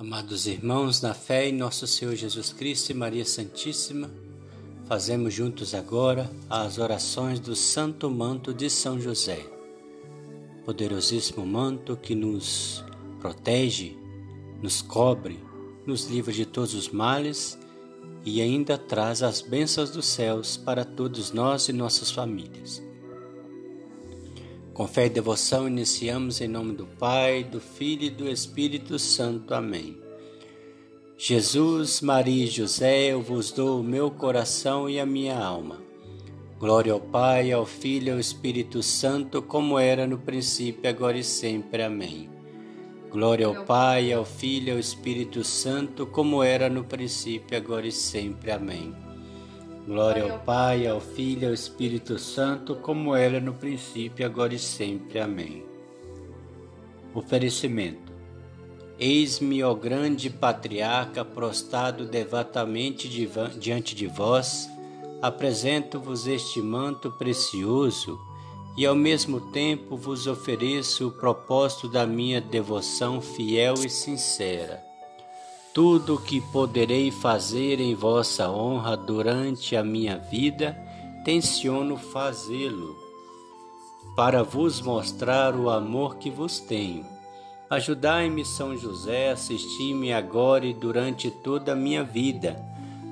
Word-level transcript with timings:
Amados 0.00 0.46
irmãos, 0.46 1.02
na 1.02 1.12
fé 1.12 1.48
em 1.48 1.52
nosso 1.52 1.84
Senhor 1.84 2.14
Jesus 2.14 2.52
Cristo 2.52 2.90
e 2.90 2.94
Maria 2.94 3.24
Santíssima, 3.24 4.08
fazemos 4.86 5.34
juntos 5.34 5.74
agora 5.74 6.30
as 6.48 6.78
orações 6.78 7.40
do 7.40 7.56
Santo 7.56 8.08
Manto 8.08 8.54
de 8.54 8.70
São 8.70 9.00
José. 9.00 9.44
Poderosíssimo 10.64 11.44
manto 11.44 11.96
que 11.96 12.14
nos 12.14 12.84
protege, 13.18 13.98
nos 14.62 14.80
cobre, 14.80 15.40
nos 15.84 16.04
livra 16.06 16.32
de 16.32 16.46
todos 16.46 16.74
os 16.74 16.88
males 16.90 17.58
e 18.24 18.40
ainda 18.40 18.78
traz 18.78 19.20
as 19.20 19.42
bênçãos 19.42 19.90
dos 19.90 20.06
céus 20.06 20.56
para 20.56 20.84
todos 20.84 21.32
nós 21.32 21.68
e 21.68 21.72
nossas 21.72 22.12
famílias. 22.12 22.87
Com 24.78 24.86
fé 24.86 25.06
e 25.06 25.10
devoção, 25.10 25.66
iniciamos 25.66 26.40
em 26.40 26.46
nome 26.46 26.72
do 26.72 26.86
Pai, 26.86 27.42
do 27.42 27.58
Filho 27.58 28.04
e 28.04 28.10
do 28.10 28.28
Espírito 28.28 28.96
Santo. 28.96 29.52
Amém. 29.52 29.98
Jesus, 31.16 32.00
Maria 32.00 32.44
e 32.44 32.46
José, 32.46 33.06
eu 33.06 33.20
vos 33.20 33.50
dou 33.50 33.80
o 33.80 33.82
meu 33.82 34.08
coração 34.08 34.88
e 34.88 35.00
a 35.00 35.04
minha 35.04 35.36
alma. 35.36 35.82
Glória 36.60 36.92
ao 36.92 37.00
Pai, 37.00 37.50
ao 37.50 37.66
Filho 37.66 38.06
e 38.06 38.10
ao 38.12 38.20
Espírito 38.20 38.80
Santo, 38.80 39.42
como 39.42 39.80
era 39.80 40.06
no 40.06 40.18
princípio, 40.18 40.88
agora 40.88 41.18
e 41.18 41.24
sempre. 41.24 41.82
Amém. 41.82 42.30
Glória 43.10 43.46
ao 43.46 43.64
Pai, 43.64 44.12
ao 44.12 44.24
Filho 44.24 44.68
e 44.68 44.70
ao 44.70 44.78
Espírito 44.78 45.42
Santo, 45.42 46.06
como 46.06 46.40
era 46.40 46.68
no 46.68 46.84
princípio, 46.84 47.56
agora 47.56 47.88
e 47.88 47.90
sempre. 47.90 48.52
Amém. 48.52 49.07
Glória 49.88 50.30
ao 50.30 50.38
Pai, 50.40 50.86
ao 50.86 51.00
Filho 51.00 51.44
e 51.44 51.46
ao 51.46 51.54
Espírito 51.54 52.18
Santo, 52.18 52.76
como 52.76 53.16
era 53.16 53.40
no 53.40 53.54
princípio, 53.54 54.26
agora 54.26 54.52
e 54.52 54.58
sempre. 54.58 55.18
Amém. 55.18 55.64
Oferecimento. 57.14 58.12
Eis-me, 58.98 59.64
ó 59.64 59.72
grande 59.72 60.28
patriarca, 60.28 61.24
prostrado 61.24 62.04
devotamente 62.04 63.08
diante 63.58 63.94
de 63.94 64.06
vós, 64.06 64.68
apresento-vos 65.22 66.26
este 66.26 66.60
manto 66.60 67.10
precioso 67.12 68.20
e 68.76 68.84
ao 68.84 68.94
mesmo 68.94 69.40
tempo 69.52 69.96
vos 69.96 70.26
ofereço 70.26 71.08
o 71.08 71.12
propósito 71.12 71.88
da 71.88 72.06
minha 72.06 72.42
devoção 72.42 73.22
fiel 73.22 73.72
e 73.82 73.88
sincera 73.88 74.87
tudo 75.78 76.16
o 76.16 76.20
que 76.20 76.40
poderei 76.40 77.08
fazer 77.08 77.78
em 77.78 77.94
vossa 77.94 78.50
honra 78.50 78.96
durante 78.96 79.76
a 79.76 79.84
minha 79.84 80.18
vida, 80.18 80.76
tenciono 81.24 81.96
fazê-lo, 81.96 82.96
para 84.16 84.42
vos 84.42 84.80
mostrar 84.80 85.54
o 85.54 85.70
amor 85.70 86.16
que 86.16 86.30
vos 86.30 86.58
tenho. 86.58 87.06
Ajudai-me, 87.70 88.44
São 88.44 88.76
José, 88.76 89.30
assisti-me 89.30 90.12
agora 90.12 90.66
e 90.66 90.74
durante 90.74 91.30
toda 91.30 91.74
a 91.74 91.76
minha 91.76 92.02
vida, 92.02 92.60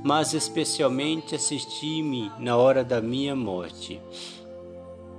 mas 0.02 0.34
especialmente 0.34 1.36
assisti-me 1.36 2.32
na 2.36 2.56
hora 2.56 2.82
da 2.82 3.00
minha 3.00 3.36
morte. 3.36 4.00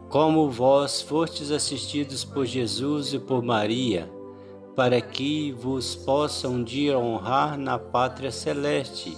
Como 0.10 0.50
vós 0.50 1.02
fostes 1.02 1.50
assistidos 1.50 2.26
por 2.26 2.46
Jesus 2.46 3.14
e 3.14 3.20
por 3.20 3.42
Maria, 3.42 4.17
para 4.78 5.02
que 5.02 5.52
vos 5.54 5.96
possa 5.96 6.48
um 6.48 6.64
dia 6.64 7.00
honrar 7.00 7.58
na 7.58 7.80
pátria 7.80 8.30
celeste, 8.30 9.18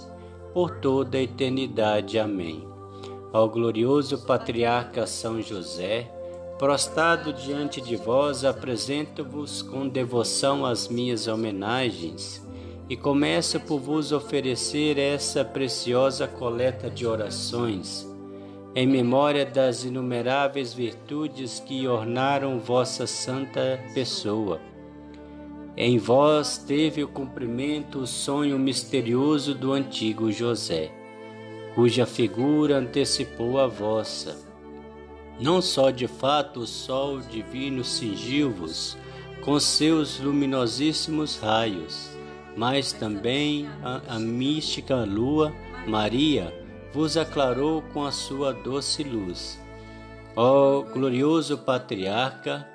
por 0.54 0.70
toda 0.80 1.18
a 1.18 1.22
eternidade. 1.22 2.18
Amém. 2.18 2.66
Ao 3.30 3.46
glorioso 3.46 4.24
patriarca 4.24 5.06
São 5.06 5.42
José, 5.42 6.10
prostrado 6.58 7.30
diante 7.34 7.78
de 7.78 7.94
vós, 7.94 8.42
apresento-vos 8.42 9.60
com 9.60 9.86
devoção 9.86 10.64
as 10.64 10.88
minhas 10.88 11.28
homenagens 11.28 12.42
e 12.88 12.96
começo 12.96 13.60
por 13.60 13.80
vos 13.80 14.12
oferecer 14.12 14.98
essa 14.98 15.44
preciosa 15.44 16.26
coleta 16.26 16.88
de 16.88 17.06
orações, 17.06 18.08
em 18.74 18.86
memória 18.86 19.44
das 19.44 19.84
inumeráveis 19.84 20.72
virtudes 20.72 21.60
que 21.60 21.86
ornaram 21.86 22.58
vossa 22.58 23.06
santa 23.06 23.78
pessoa 23.92 24.69
em 25.82 25.96
vós 25.96 26.58
teve 26.58 27.02
o 27.02 27.08
cumprimento 27.08 28.00
o 28.00 28.06
sonho 28.06 28.58
misterioso 28.58 29.54
do 29.54 29.72
antigo 29.72 30.30
José, 30.30 30.92
cuja 31.74 32.04
figura 32.04 32.76
antecipou 32.76 33.58
a 33.58 33.66
vossa. 33.66 34.36
Não 35.40 35.62
só 35.62 35.90
de 35.90 36.06
fato 36.06 36.60
o 36.60 36.66
sol 36.66 37.20
divino 37.20 37.82
cingiu-vos 37.82 38.94
com 39.42 39.58
seus 39.58 40.20
luminosíssimos 40.20 41.38
raios, 41.38 42.10
mas 42.54 42.92
também 42.92 43.66
a, 43.82 44.16
a 44.16 44.18
mística 44.18 44.96
lua, 44.96 45.50
Maria, 45.86 46.54
vos 46.92 47.16
aclarou 47.16 47.80
com 47.94 48.04
a 48.04 48.12
sua 48.12 48.52
doce 48.52 49.02
luz. 49.02 49.58
Ó 50.36 50.82
glorioso 50.82 51.56
patriarca, 51.56 52.68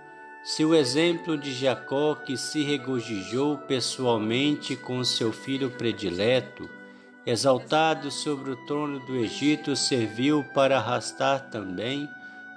se 0.46 0.64
o 0.64 0.76
exemplo 0.76 1.36
de 1.36 1.52
Jacó, 1.52 2.14
que 2.14 2.38
se 2.38 2.62
regozijou 2.62 3.58
pessoalmente 3.58 4.76
com 4.76 5.04
seu 5.04 5.34
filho 5.34 5.72
predileto, 5.72 6.70
exaltado 7.26 8.12
sobre 8.12 8.52
o 8.52 8.56
trono 8.68 9.00
do 9.00 9.16
Egito, 9.16 9.76
serviu 9.76 10.46
para 10.54 10.78
arrastar 10.78 11.50
também 11.50 12.08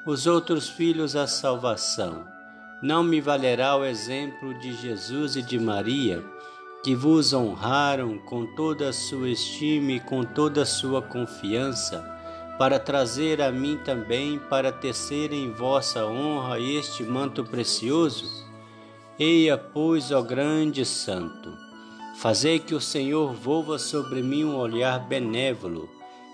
os 0.05 0.27
outros 0.27 0.69
filhos 0.69 1.17
à 1.17 1.27
salvação, 1.27 2.29
não 2.83 3.03
me 3.03 3.23
valerá 3.23 3.75
o 3.75 3.87
exemplo 3.87 4.53
de 4.59 4.75
Jesus 4.75 5.37
e 5.37 5.41
de 5.41 5.59
Maria, 5.59 6.23
que 6.85 6.95
vos 6.95 7.33
honraram 7.33 8.19
com 8.19 8.45
toda 8.55 8.91
a 8.91 8.93
sua 8.93 9.31
estima 9.31 9.93
e 9.93 10.01
com 10.01 10.25
toda 10.25 10.61
a 10.61 10.67
sua 10.67 11.01
confiança? 11.01 12.18
Para 12.59 12.81
trazer 12.81 13.41
a 13.41 13.53
mim 13.53 13.79
também 13.85 14.37
para 14.37 14.73
tecer 14.73 15.33
em 15.33 15.53
vossa 15.53 16.05
honra 16.05 16.59
este 16.59 17.05
manto 17.05 17.45
precioso? 17.45 18.45
Eia, 19.17 19.57
pois, 19.57 20.11
ó 20.11 20.21
grande 20.21 20.85
santo, 20.85 21.57
fazei 22.17 22.59
que 22.59 22.75
o 22.75 22.81
Senhor 22.81 23.33
volva 23.33 23.79
sobre 23.79 24.23
mim 24.23 24.45
um 24.45 24.57
olhar 24.57 24.99
benévolo, 24.99 25.89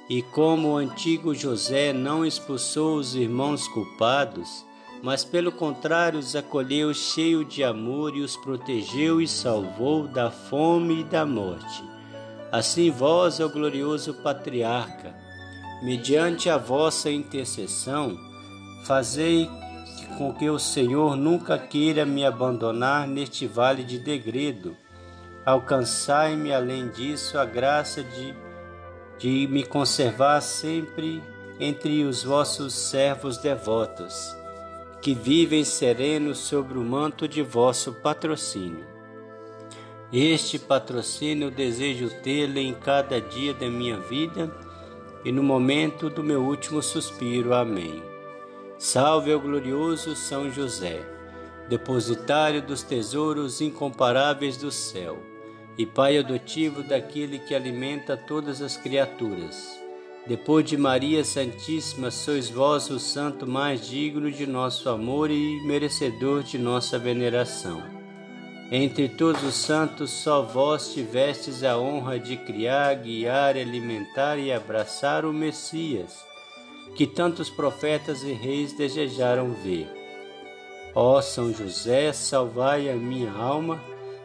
e 0.08 0.22
como 0.22 0.68
o 0.68 0.76
antigo 0.76 1.34
José 1.34 1.92
não 1.92 2.24
expulsou 2.24 2.96
os 2.96 3.14
irmãos 3.14 3.68
culpados, 3.68 4.64
mas 5.02 5.24
pelo 5.24 5.52
contrário 5.52 6.18
os 6.18 6.34
acolheu 6.34 6.92
cheio 6.94 7.44
de 7.44 7.62
amor 7.62 8.16
e 8.16 8.22
os 8.22 8.36
protegeu 8.36 9.20
e 9.20 9.28
salvou 9.28 10.08
da 10.08 10.30
fome 10.30 11.00
e 11.00 11.04
da 11.04 11.26
morte. 11.26 11.84
Assim 12.50 12.90
vós, 12.90 13.40
ó 13.40 13.48
glorioso 13.48 14.14
patriarca, 14.14 15.23
mediante 15.84 16.48
a 16.48 16.56
vossa 16.56 17.10
intercessão, 17.10 18.18
fazei 18.86 19.50
com 20.16 20.32
que 20.32 20.48
o 20.48 20.58
Senhor 20.58 21.14
nunca 21.14 21.58
queira 21.58 22.06
me 22.06 22.24
abandonar 22.24 23.06
neste 23.06 23.46
vale 23.46 23.84
de 23.84 23.98
degredo. 23.98 24.74
Alcançai-me, 25.44 26.54
além 26.54 26.88
disso, 26.88 27.36
a 27.36 27.44
graça 27.44 28.02
de, 28.02 28.34
de 29.18 29.46
me 29.46 29.62
conservar 29.62 30.40
sempre 30.40 31.22
entre 31.60 32.02
os 32.04 32.24
vossos 32.24 32.72
servos 32.72 33.36
devotos, 33.36 34.34
que 35.02 35.14
vivem 35.14 35.64
serenos 35.64 36.38
sobre 36.38 36.78
o 36.78 36.82
manto 36.82 37.28
de 37.28 37.42
vosso 37.42 37.92
patrocínio. 37.92 38.86
Este 40.10 40.58
patrocínio 40.58 41.50
desejo 41.50 42.08
tê-lo 42.22 42.58
em 42.58 42.72
cada 42.72 43.20
dia 43.20 43.52
da 43.52 43.68
minha 43.68 43.98
vida 43.98 44.63
e 45.24 45.32
no 45.32 45.42
momento 45.42 46.10
do 46.10 46.22
meu 46.22 46.42
último 46.42 46.82
suspiro. 46.82 47.54
Amém. 47.54 48.02
Salve 48.78 49.32
ao 49.32 49.40
glorioso 49.40 50.14
São 50.14 50.50
José, 50.50 51.00
depositário 51.68 52.60
dos 52.60 52.82
tesouros 52.82 53.60
incomparáveis 53.60 54.56
do 54.56 54.70
céu 54.70 55.18
e 55.78 55.86
Pai 55.86 56.18
adotivo 56.18 56.82
daquele 56.82 57.38
que 57.38 57.54
alimenta 57.54 58.16
todas 58.16 58.60
as 58.60 58.76
criaturas. 58.76 59.80
Depois 60.26 60.64
de 60.64 60.76
Maria 60.76 61.24
Santíssima, 61.24 62.10
sois 62.10 62.48
vós 62.48 62.88
o 62.90 62.98
santo 62.98 63.46
mais 63.46 63.86
digno 63.86 64.30
de 64.30 64.46
nosso 64.46 64.88
amor 64.88 65.30
e 65.30 65.60
merecedor 65.66 66.42
de 66.42 66.58
nossa 66.58 66.98
veneração. 66.98 67.93
Entre 68.70 69.08
todos 69.08 69.42
os 69.42 69.54
santos, 69.54 70.10
só 70.10 70.42
vós 70.42 70.92
tivestes 70.94 71.62
a 71.62 71.78
honra 71.78 72.18
de 72.18 72.36
criar, 72.36 72.94
guiar, 72.94 73.56
alimentar 73.56 74.38
e 74.38 74.50
abraçar 74.50 75.26
o 75.26 75.32
Messias, 75.32 76.24
que 76.96 77.06
tantos 77.06 77.50
profetas 77.50 78.22
e 78.22 78.32
reis 78.32 78.72
desejaram 78.72 79.52
ver. 79.52 79.86
Ó 80.94 81.20
São 81.20 81.52
José, 81.52 82.12
salvai 82.12 82.88
a 82.88 82.94
minha 82.94 83.32
alma 83.32 83.82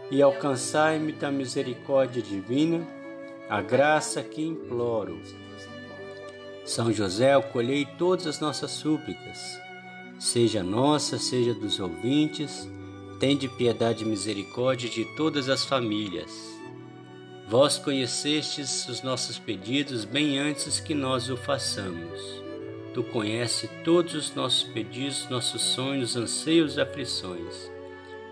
e 0.10 0.22
alcançai-me 0.22 1.12
da 1.12 1.30
misericórdia 1.30 2.22
divina, 2.22 2.88
a 3.50 3.62
graça 3.62 4.24
que 4.24 4.42
imploro. 4.42 5.20
São 6.64 6.94
José, 6.94 7.34
acolhei 7.34 7.86
todas 7.98 8.26
as 8.26 8.40
nossas 8.40 8.72
súplicas, 8.72 9.60
seja 10.18 10.64
nossa, 10.64 11.18
seja 11.18 11.54
dos 11.54 11.80
ouvintes, 11.80 12.70
Tende 13.20 13.50
piedade 13.50 14.06
e 14.06 14.08
misericórdia 14.08 14.90
de 14.90 15.04
todas 15.04 15.50
as 15.50 15.66
famílias. 15.66 16.32
Vós 17.50 17.78
conhecestes 17.78 18.88
os 18.88 19.02
nossos 19.02 19.38
pedidos 19.38 20.06
bem 20.06 20.40
antes 20.40 20.80
que 20.80 20.96
nós 20.96 21.30
o 21.30 21.36
façamos. 21.36 22.42
Tu 22.94 23.04
conheces 23.04 23.70
todos 23.84 24.14
os 24.14 24.34
nossos 24.34 24.64
pedidos, 24.64 25.28
nossos 25.30 25.62
sonhos, 25.62 26.16
anseios 26.16 26.78
e 26.78 26.82
aflições. 26.82 27.70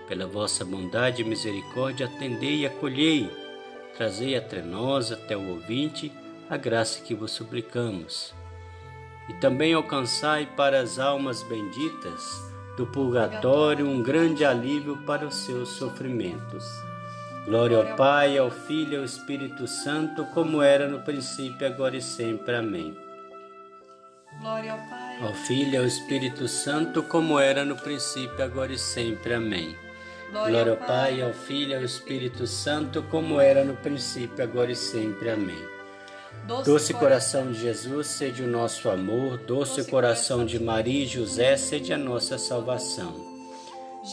Pela 0.08 0.26
vossa 0.26 0.64
bondade 0.64 1.22
e 1.22 1.26
misericórdia, 1.26 2.06
atendei 2.06 2.60
e 2.60 2.66
acolhei, 2.66 3.30
trazei 3.98 4.38
até 4.38 4.62
nós, 4.62 5.12
até 5.12 5.36
o 5.36 5.50
ouvinte, 5.50 6.10
a 6.50 6.56
graça 6.56 7.02
que 7.02 7.14
vos 7.14 7.32
suplicamos. 7.32 8.34
E 9.28 9.34
também 9.34 9.74
alcançai 9.74 10.46
para 10.46 10.80
as 10.80 10.98
almas 10.98 11.44
benditas 11.44 12.56
do 12.78 12.86
purgatório 12.86 13.88
um 13.88 14.04
grande 14.04 14.46
alívio 14.46 14.98
para 14.98 15.26
os 15.26 15.34
seus 15.34 15.70
sofrimentos. 15.70 16.64
Glória 17.44 17.78
ao 17.78 17.96
Pai, 17.96 18.38
ao 18.38 18.52
Filho 18.52 18.94
e 18.94 18.98
ao 18.98 19.04
Espírito 19.04 19.68
Santo, 19.68 20.24
como 20.26 20.62
era 20.62 20.88
no 20.88 21.00
princípio, 21.00 21.66
agora 21.66 21.98
e 21.98 22.02
sempre. 22.02 22.56
Amém. 22.56 22.96
Glória 24.40 24.74
ao 24.74 24.78
Pai, 24.78 25.18
ao 25.24 25.34
Filho 25.34 25.74
e 25.74 25.78
ao 25.78 25.86
Espírito 25.86 26.48
Santo, 26.48 27.02
como 27.02 27.40
era 27.40 27.66
no 27.66 27.76
princípio, 27.76 28.44
agora 28.44 28.72
e 28.72 28.78
sempre. 28.78 29.34
Amém. 29.34 29.76
Glória 30.32 30.72
ao 30.72 30.78
Pai, 30.78 31.22
ao 31.22 31.34
Filho 31.34 31.72
e 31.72 31.76
ao 31.76 31.84
Espírito 31.84 32.46
Santo, 32.46 33.02
como 33.04 33.42
era 33.42 33.64
no 33.64 33.76
princípio, 33.78 34.44
agora 34.44 34.72
e 34.72 34.76
sempre. 34.76 35.32
Amém. 35.32 35.77
Doce 36.48 36.94
coração 36.94 37.52
de 37.52 37.60
Jesus, 37.60 38.08
sede 38.08 38.42
o 38.42 38.48
nosso 38.48 38.90
amor, 38.90 39.38
doce 39.40 39.84
coração 39.84 40.46
de 40.46 40.58
Maria 40.58 41.04
e 41.04 41.06
José, 41.06 41.58
sede 41.58 41.92
a 41.92 41.98
nossa 41.98 42.38
salvação. 42.38 43.14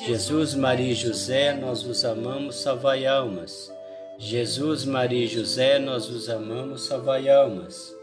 Jesus, 0.04 0.52
Maria 0.52 0.90
e 0.90 0.94
José, 0.96 1.54
nós 1.54 1.84
vos 1.84 2.04
amamos, 2.04 2.56
salvai 2.56 3.06
almas. 3.06 3.72
Jesus, 4.18 4.84
Maria 4.84 5.26
e 5.26 5.28
José, 5.28 5.78
nós 5.78 6.08
vos 6.08 6.28
amamos, 6.28 6.86
salvai 6.86 7.28
almas. 7.28 7.94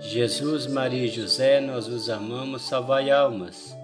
Jesus, 0.00 0.66
Maria 0.66 1.04
e 1.04 1.08
José, 1.08 1.60
nós 1.60 1.86
vos 1.86 2.08
amamos, 2.08 2.62
salvai 2.62 3.10
almas. 3.10 3.76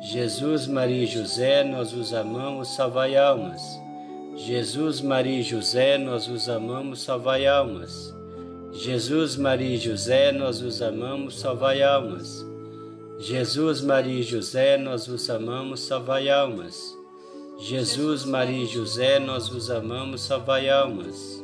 Jesus, 0.00 0.66
Maria 0.66 1.04
e 1.04 1.06
José, 1.06 1.62
nós 1.62 1.92
vos 1.92 2.12
amamos, 2.12 2.74
salvai 2.74 3.16
almas. 3.16 3.62
Jesus, 4.34 5.00
Maria 5.00 5.38
e 5.38 5.42
José, 5.44 5.96
nós 5.96 6.26
vos 6.26 6.48
amamos, 6.48 7.02
salvai 7.02 7.46
almas. 7.46 8.12
Jesus, 8.76 9.36
Maria 9.36 9.76
e 9.76 9.78
José, 9.78 10.32
nós 10.32 10.60
vos 10.60 10.82
amamos, 10.82 11.38
salvai 11.38 11.80
almas. 11.80 12.44
Jesus, 13.20 13.80
Maria 13.80 14.18
e 14.18 14.22
José, 14.24 14.76
nós 14.76 15.06
vos 15.06 15.30
amamos, 15.30 15.78
salvai 15.78 16.28
almas. 16.28 16.98
Jesus, 17.56 18.24
Maria 18.24 18.64
e 18.64 18.66
José, 18.66 19.20
nós 19.20 19.48
vos 19.48 19.70
amamos, 19.70 20.22
salvai 20.22 20.68
almas. 20.68 21.40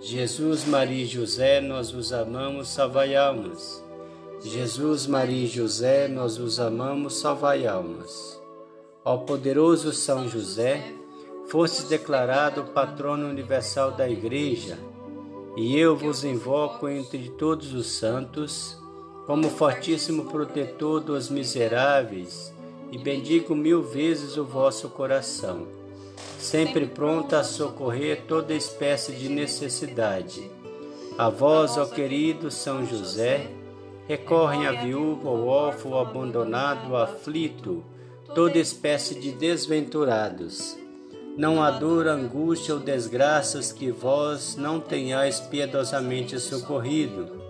Jesus, 0.00 0.64
Maria 0.64 1.02
e 1.02 1.06
José, 1.06 1.60
nós 1.60 1.90
vos 1.90 2.12
amamos, 2.12 2.68
salvai 2.68 3.16
almas. 3.16 3.84
Jesus, 4.40 5.08
Maria 5.08 5.44
e 5.44 5.48
José, 5.48 6.06
nós 6.06 6.38
os 6.38 6.60
amamos, 6.60 7.14
salvai 7.14 7.66
almas. 7.66 8.40
Ó 9.04 9.16
poderoso 9.18 9.92
São 9.92 10.28
José, 10.28 10.94
foste 11.48 11.82
declarado 11.86 12.66
patrono 12.66 13.28
universal 13.28 13.90
da 13.90 14.08
Igreja, 14.08 14.78
e 15.62 15.78
eu 15.78 15.94
vos 15.94 16.24
invoco 16.24 16.88
entre 16.88 17.28
todos 17.28 17.74
os 17.74 17.86
santos, 17.88 18.78
como 19.26 19.50
fortíssimo 19.50 20.24
protetor 20.24 21.02
dos 21.02 21.28
miseráveis, 21.28 22.50
e 22.90 22.96
bendigo 22.96 23.54
mil 23.54 23.82
vezes 23.82 24.38
o 24.38 24.44
vosso 24.44 24.88
coração, 24.88 25.66
sempre 26.38 26.86
pronto 26.86 27.36
a 27.36 27.44
socorrer 27.44 28.22
toda 28.26 28.54
espécie 28.54 29.12
de 29.12 29.28
necessidade. 29.28 30.50
A 31.18 31.28
vós, 31.28 31.76
ó 31.76 31.84
querido 31.84 32.50
São 32.50 32.86
José, 32.86 33.50
recorrem 34.08 34.66
a 34.66 34.72
viúva, 34.72 35.28
ao 35.28 35.46
órfão, 35.46 35.92
ao 35.92 36.06
abandonado, 36.06 36.96
ao 36.96 37.02
aflito, 37.02 37.84
toda 38.34 38.56
espécie 38.56 39.14
de 39.20 39.30
desventurados. 39.30 40.79
Não 41.36 41.62
há 41.62 41.70
dor, 41.70 42.06
angústia 42.08 42.74
ou 42.74 42.80
desgraças 42.80 43.72
que 43.72 43.90
vós 43.90 44.56
não 44.56 44.80
tenhais 44.80 45.40
piedosamente 45.40 46.38
socorrido. 46.38 47.40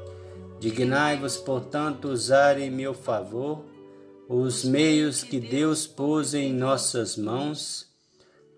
Dignai-vos, 0.60 1.36
portanto, 1.36 2.08
usar 2.08 2.58
em 2.58 2.70
meu 2.70 2.92
favor 2.92 3.64
os 4.28 4.64
meios 4.64 5.24
que 5.24 5.40
Deus 5.40 5.88
pôs 5.88 6.34
em 6.34 6.52
nossas 6.52 7.16
mãos, 7.16 7.88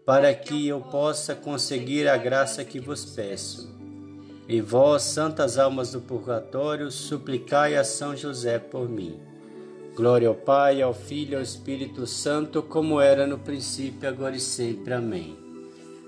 para 0.05 0.35
que 0.35 0.69
eu 0.69 0.83
possa 0.83 1.35
conseguir 1.35 2.07
a 2.07 2.17
graça 2.19 2.63
que 2.63 2.79
vos 2.79 3.07
peço. 3.07 3.75
E 4.47 4.61
vós, 4.61 5.03
santas 5.03 5.57
almas 5.57 5.93
do 5.93 6.01
purgatório, 6.03 6.91
suplicai 6.91 7.75
a 7.75 7.85
São 7.85 8.15
José 8.15 8.59
por 8.59 8.87
mim. 8.87 9.19
Glória 9.95 10.29
ao 10.29 10.35
Pai, 10.35 10.81
ao 10.81 10.95
Filho 10.95 11.33
e 11.33 11.37
ao 11.37 11.43
Espírito 11.43 12.07
Santo, 12.07 12.63
como 12.63 12.99
era 12.99 13.27
no 13.27 13.39
princípio, 13.39 14.09
agora 14.09 14.35
e 14.35 14.41
sempre. 14.41 14.95
Amém. 14.95 15.37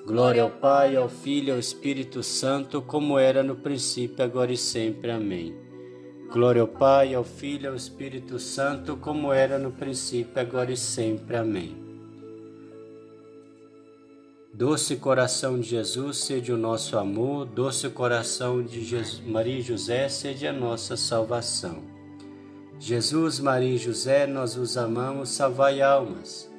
Glória 0.07 0.43
ao 0.43 0.51
Pai, 0.51 0.97
ao 0.97 1.07
Filho 1.07 1.49
e 1.49 1.51
ao 1.51 1.59
Espírito 1.59 2.23
Santo, 2.23 2.81
como 2.81 3.19
era 3.19 3.43
no 3.43 3.57
princípio, 3.57 4.25
agora 4.25 4.51
e 4.51 4.57
sempre. 4.57 5.11
Amém. 5.11 5.55
Glória 6.33 6.63
ao 6.63 6.69
Pai, 6.69 7.15
ao 7.15 7.25
Filho 7.25 7.65
e 7.65 7.69
ao 7.69 7.75
Espírito 7.75 8.39
Santo, 8.39 8.97
como 8.97 9.31
era 9.31 9.59
no 9.59 9.71
princípio, 9.71 10.41
agora 10.41 10.73
e 10.73 10.77
sempre. 10.79 11.37
Amém. 11.37 11.77
Doce 14.51 14.97
coração 14.97 15.61
de 15.61 15.69
Jesus, 15.69 16.19
sede 16.19 16.53
o 16.53 16.57
nosso 16.57 16.97
amor, 16.97 17.45
doce 17.45 17.91
coração 17.91 18.63
de 18.63 18.83
Jesus, 18.83 19.21
Maria 19.27 19.59
e 19.59 19.63
José, 19.63 20.09
sede 20.09 20.47
a 20.47 20.53
nossa 20.55 20.97
salvação. 20.97 21.94
Jesus, 22.79 23.41
Maria 23.41 23.75
e 23.75 23.79
José, 23.79 24.27
nós 24.27 24.57
os 24.57 24.77
amamos, 24.77 25.31
salvai 25.31 25.81
almas. 25.81 26.51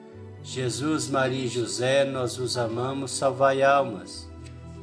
Jesus, 0.43 1.09
Maria 1.09 1.45
e 1.45 1.47
José, 1.47 2.05
nós 2.05 2.37
os 2.37 2.57
amamos, 2.57 3.11
salvai 3.11 3.61
almas. 3.61 4.27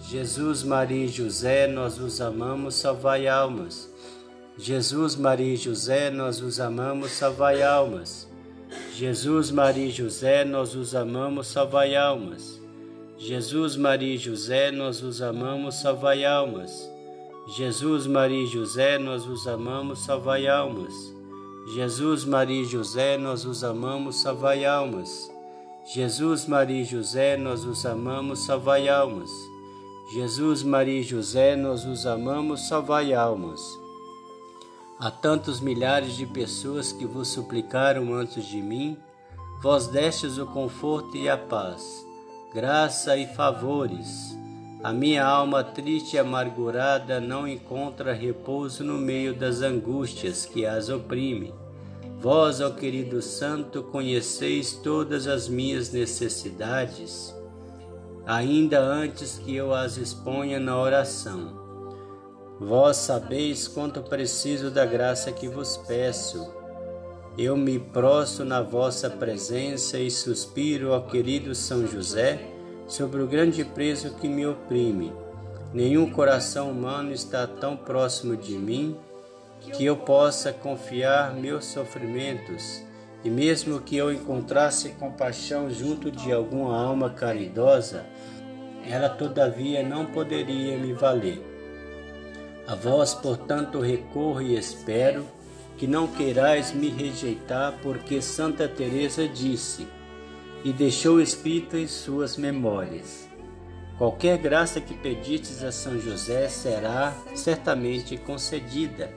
Jesus, 0.00 0.62
Maria 0.62 1.04
e 1.04 1.08
José, 1.08 1.66
nós 1.66 1.98
os 1.98 2.20
amamos, 2.20 2.74
salvai 2.74 3.26
almas. 3.28 3.90
Jesus, 4.58 5.16
Maria 5.16 5.54
e 5.54 5.56
José, 5.56 6.10
nós 6.10 6.40
os 6.40 6.60
amamos, 6.60 7.12
salvai 7.12 7.62
almas. 7.62 8.28
Jesus, 8.94 9.50
Maria 9.50 9.86
e 9.86 9.90
José, 9.90 10.44
nós 10.44 10.74
os 10.74 10.94
amamos, 10.94 11.46
salvai 11.46 11.96
almas. 11.96 12.60
Jesus, 13.16 13.76
Maria 13.76 14.14
e 14.14 14.18
José, 14.18 14.70
nós 14.70 15.02
os 15.02 15.22
amamos, 15.22 15.76
salvai 15.76 16.24
almas. 16.24 16.90
Jesus, 17.56 18.06
Maria 18.06 18.44
e 18.44 18.46
José, 18.46 18.98
nós 18.98 19.26
os 19.26 19.46
amamos, 19.46 20.04
salvai 20.04 20.46
almas. 20.46 20.92
Jesus, 21.66 22.24
Maria 22.24 22.62
e 22.62 22.64
José, 22.64 23.16
nós 23.16 23.44
os 23.44 23.64
amamos, 23.64 24.16
salvai 24.16 24.64
almas. 24.64 25.30
Jesus, 25.84 26.46
Maria 26.46 26.82
e 26.82 26.84
José, 26.84 27.36
nós 27.36 27.64
os 27.64 27.84
amamos, 27.86 28.44
salvai 28.44 28.88
almas. 28.88 29.30
Jesus, 30.12 30.62
Maria 30.62 31.00
e 31.00 31.02
José, 31.02 31.56
nós 31.56 31.84
os 31.84 32.06
amamos, 32.06 32.68
salvai 32.68 33.14
almas. 33.14 33.60
Há 34.98 35.10
tantos 35.10 35.60
milhares 35.60 36.14
de 36.14 36.26
pessoas 36.26 36.92
que 36.92 37.06
vos 37.06 37.28
suplicaram 37.28 38.12
antes 38.12 38.44
de 38.44 38.60
mim, 38.60 38.96
vós 39.62 39.86
destes 39.86 40.38
o 40.38 40.46
conforto 40.46 41.16
e 41.16 41.28
a 41.28 41.36
paz 41.36 42.12
graça 42.52 43.16
e 43.16 43.26
favores. 43.26 44.36
A 44.82 44.92
minha 44.92 45.24
alma 45.24 45.62
triste 45.62 46.16
e 46.16 46.18
amargurada 46.18 47.20
não 47.20 47.46
encontra 47.46 48.12
repouso 48.12 48.82
no 48.82 48.98
meio 48.98 49.34
das 49.34 49.62
angústias 49.62 50.44
que 50.44 50.66
as 50.66 50.88
oprime. 50.88 51.54
Vós, 52.18 52.60
ó 52.60 52.70
querido 52.70 53.22
Santo, 53.22 53.82
conheceis 53.84 54.72
todas 54.72 55.26
as 55.26 55.48
minhas 55.48 55.92
necessidades, 55.92 57.34
ainda 58.26 58.80
antes 58.80 59.38
que 59.38 59.54
eu 59.54 59.74
as 59.74 59.96
exponha 59.96 60.58
na 60.58 60.76
oração. 60.78 61.60
Vós 62.58 62.96
sabeis 62.96 63.68
quanto 63.68 64.02
preciso 64.02 64.70
da 64.70 64.84
graça 64.84 65.32
que 65.32 65.48
vos 65.48 65.76
peço 65.76 66.62
eu 67.36 67.56
me 67.56 67.78
prostro 67.78 68.44
na 68.44 68.60
vossa 68.60 69.08
presença 69.08 69.98
e 69.98 70.10
suspiro, 70.10 70.90
ó 70.90 71.00
querido 71.00 71.54
São 71.54 71.86
José, 71.86 72.51
sobre 72.86 73.22
o 73.22 73.26
grande 73.26 73.64
preso 73.64 74.14
que 74.14 74.28
me 74.28 74.46
oprime. 74.46 75.12
Nenhum 75.72 76.10
coração 76.10 76.70
humano 76.70 77.12
está 77.12 77.46
tão 77.46 77.76
próximo 77.76 78.36
de 78.36 78.56
mim 78.56 78.96
que 79.72 79.84
eu 79.84 79.96
possa 79.96 80.52
confiar 80.52 81.34
meus 81.34 81.64
sofrimentos, 81.66 82.82
e 83.24 83.30
mesmo 83.30 83.80
que 83.80 83.96
eu 83.96 84.12
encontrasse 84.12 84.90
compaixão 84.90 85.70
junto 85.70 86.10
de 86.10 86.32
alguma 86.32 86.76
alma 86.76 87.08
caridosa, 87.10 88.04
ela 88.84 89.08
todavia 89.08 89.82
não 89.82 90.06
poderia 90.06 90.76
me 90.76 90.92
valer. 90.92 91.40
A 92.66 92.74
vós, 92.74 93.14
portanto, 93.14 93.80
recorro 93.80 94.42
e 94.42 94.56
espero 94.56 95.24
que 95.76 95.86
não 95.86 96.06
queirais 96.06 96.72
me 96.72 96.88
rejeitar, 96.88 97.74
porque 97.82 98.20
Santa 98.20 98.68
Teresa 98.68 99.26
disse: 99.28 99.86
e 100.64 100.72
deixou 100.72 101.20
escrito 101.20 101.76
em 101.76 101.86
suas 101.86 102.36
memórias. 102.36 103.28
Qualquer 103.98 104.38
graça 104.38 104.80
que 104.80 104.94
pedistes 104.94 105.62
a 105.62 105.70
São 105.70 105.98
José 106.00 106.48
será 106.48 107.14
certamente 107.34 108.16
concedida. 108.16 109.10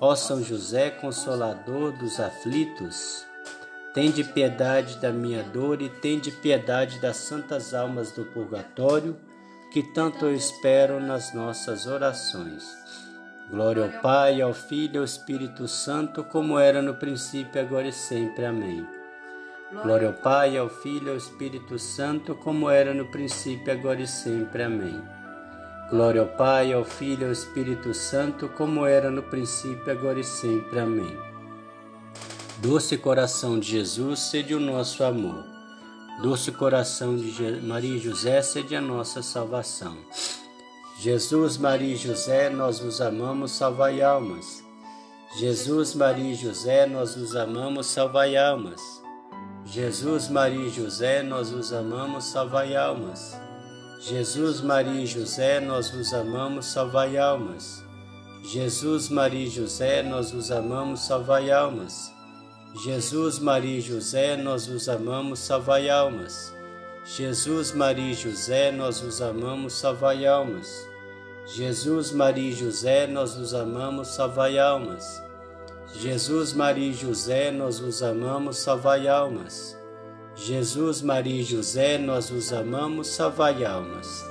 Ó 0.00 0.14
São 0.14 0.42
José, 0.42 0.90
consolador 0.90 1.92
dos 1.92 2.18
aflitos, 2.18 3.24
tende 3.94 4.24
piedade 4.24 4.98
da 4.98 5.12
minha 5.12 5.42
dor 5.42 5.80
e 5.80 5.88
tende 5.88 6.30
piedade 6.30 6.98
das 6.98 7.16
santas 7.16 7.72
almas 7.72 8.10
do 8.12 8.24
purgatório, 8.24 9.16
que 9.72 9.82
tanto 9.82 10.26
eu 10.26 10.34
espero 10.34 11.00
nas 11.00 11.32
nossas 11.32 11.86
orações. 11.86 12.64
Glória 13.50 13.84
ao 13.84 14.02
Pai, 14.02 14.40
ao 14.40 14.52
Filho 14.52 14.96
e 14.96 14.98
ao 14.98 15.04
Espírito 15.04 15.68
Santo, 15.68 16.24
como 16.24 16.58
era 16.58 16.80
no 16.80 16.94
princípio, 16.94 17.60
agora 17.60 17.88
e 17.88 17.92
sempre. 17.92 18.44
Amém. 18.44 19.03
Glória 19.72 20.08
ao 20.08 20.14
Pai, 20.14 20.56
ao 20.56 20.68
Filho 20.68 21.08
e 21.08 21.10
ao 21.10 21.16
Espírito 21.16 21.78
Santo, 21.78 22.34
como 22.34 22.68
era 22.68 22.92
no 22.92 23.06
princípio, 23.06 23.72
agora 23.72 24.02
e 24.02 24.06
sempre. 24.06 24.62
Amém. 24.62 25.02
Glória 25.90 26.20
ao 26.20 26.28
Pai, 26.28 26.72
ao 26.72 26.84
Filho 26.84 27.22
e 27.22 27.24
ao 27.26 27.32
Espírito 27.32 27.94
Santo, 27.94 28.48
como 28.48 28.86
era 28.86 29.10
no 29.10 29.22
princípio, 29.22 29.90
agora 29.90 30.20
e 30.20 30.24
sempre. 30.24 30.78
Amém. 30.78 31.16
Doce 32.58 32.96
coração 32.98 33.58
de 33.58 33.70
Jesus, 33.70 34.20
sede 34.20 34.54
o 34.54 34.60
nosso 34.60 35.02
amor. 35.02 35.44
Doce 36.22 36.52
coração 36.52 37.16
de 37.16 37.60
Maria 37.62 37.96
e 37.96 37.98
José, 37.98 38.40
sede 38.42 38.76
a 38.76 38.80
nossa 38.80 39.22
salvação. 39.22 39.96
Jesus, 41.00 41.56
Maria 41.56 41.94
e 41.94 41.96
José, 41.96 42.48
nós 42.48 42.78
vos 42.78 43.00
amamos, 43.00 43.50
salvai 43.50 44.00
almas. 44.00 44.62
Jesus, 45.38 45.94
Maria 45.94 46.32
e 46.32 46.34
José, 46.34 46.86
nós 46.86 47.16
vos 47.16 47.34
amamos, 47.34 47.86
salvai 47.86 48.36
almas. 48.36 49.03
Jesus, 49.66 50.28
Maria 50.28 50.66
e 50.66 50.70
José, 50.70 51.22
nós 51.22 51.50
vos 51.50 51.72
amamos, 51.72 52.24
salvai 52.24 52.76
almas. 52.76 53.36
Jesus, 53.98 54.60
Maria 54.60 55.02
e 55.02 55.06
José, 55.06 55.58
nós 55.58 55.90
vos 55.90 56.12
amamos, 56.12 56.66
salvai 56.66 57.16
almas. 57.16 57.82
Jesus, 58.42 59.08
Maria 59.08 59.46
e 59.46 59.50
José, 59.50 60.02
nós 60.02 60.30
vos 60.30 60.50
amamos, 60.50 61.00
salvai 61.00 61.50
almas. 61.50 62.12
Jesus, 62.84 63.38
Maria 63.38 63.78
e 63.78 63.80
José, 63.80 64.36
nós 64.36 64.66
vos 64.66 64.88
amamos, 64.88 65.38
salvai 65.38 65.88
almas. 65.88 66.52
Jesus, 67.06 67.72
Maria 67.72 68.10
e 68.10 68.14
José, 68.14 68.70
nós 68.70 69.00
vos 69.00 69.22
amamos, 69.22 69.72
salvai 69.72 70.26
almas. 70.26 70.68
Jesus, 71.46 72.12
Maria 72.12 72.50
e 72.50 72.52
José, 72.52 73.06
nós 73.06 73.34
vos 73.34 73.54
amamos, 73.54 74.08
salvai 74.08 74.58
almas. 74.58 75.22
Jesus, 75.92 76.52
Maria 76.52 76.90
e 76.90 76.92
José, 76.92 77.50
nós 77.50 77.78
vos 77.78 78.02
amamos, 78.02 78.58
salvai 78.58 79.06
almas. 79.06 79.78
Jesus, 80.34 81.00
Maria 81.00 81.40
e 81.40 81.44
José, 81.44 81.98
nós 81.98 82.30
vos 82.30 82.52
amamos, 82.52 83.06
salvai 83.08 83.64
almas. 83.64 84.24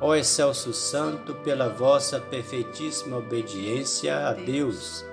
Ó 0.00 0.14
excelso 0.14 0.72
Santo, 0.72 1.34
pela 1.36 1.68
vossa 1.68 2.20
perfeitíssima 2.20 3.16
obediência 3.16 4.28
a 4.28 4.32
Deus, 4.32 5.04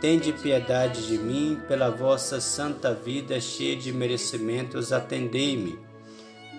tende 0.00 0.32
piedade 0.32 1.06
de 1.06 1.18
mim, 1.18 1.60
pela 1.66 1.90
vossa 1.90 2.40
santa 2.40 2.94
vida 2.94 3.40
cheia 3.40 3.76
de 3.76 3.92
merecimentos, 3.92 4.92
atendei-me. 4.92 5.78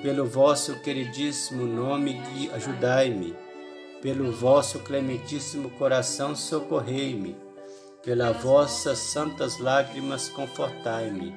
Pelo 0.01 0.25
vosso 0.25 0.81
queridíssimo 0.81 1.65
nome, 1.65 2.21
ajudai-me. 2.53 3.33
Pelo 4.01 4.31
vosso 4.31 4.79
clementíssimo 4.79 5.69
coração, 5.71 6.35
socorrei-me 6.35 7.44
pelas 8.05 8.37
vossas 8.43 8.99
santas 8.99 9.57
lágrimas, 9.57 10.29
confortai-me. 10.29 11.33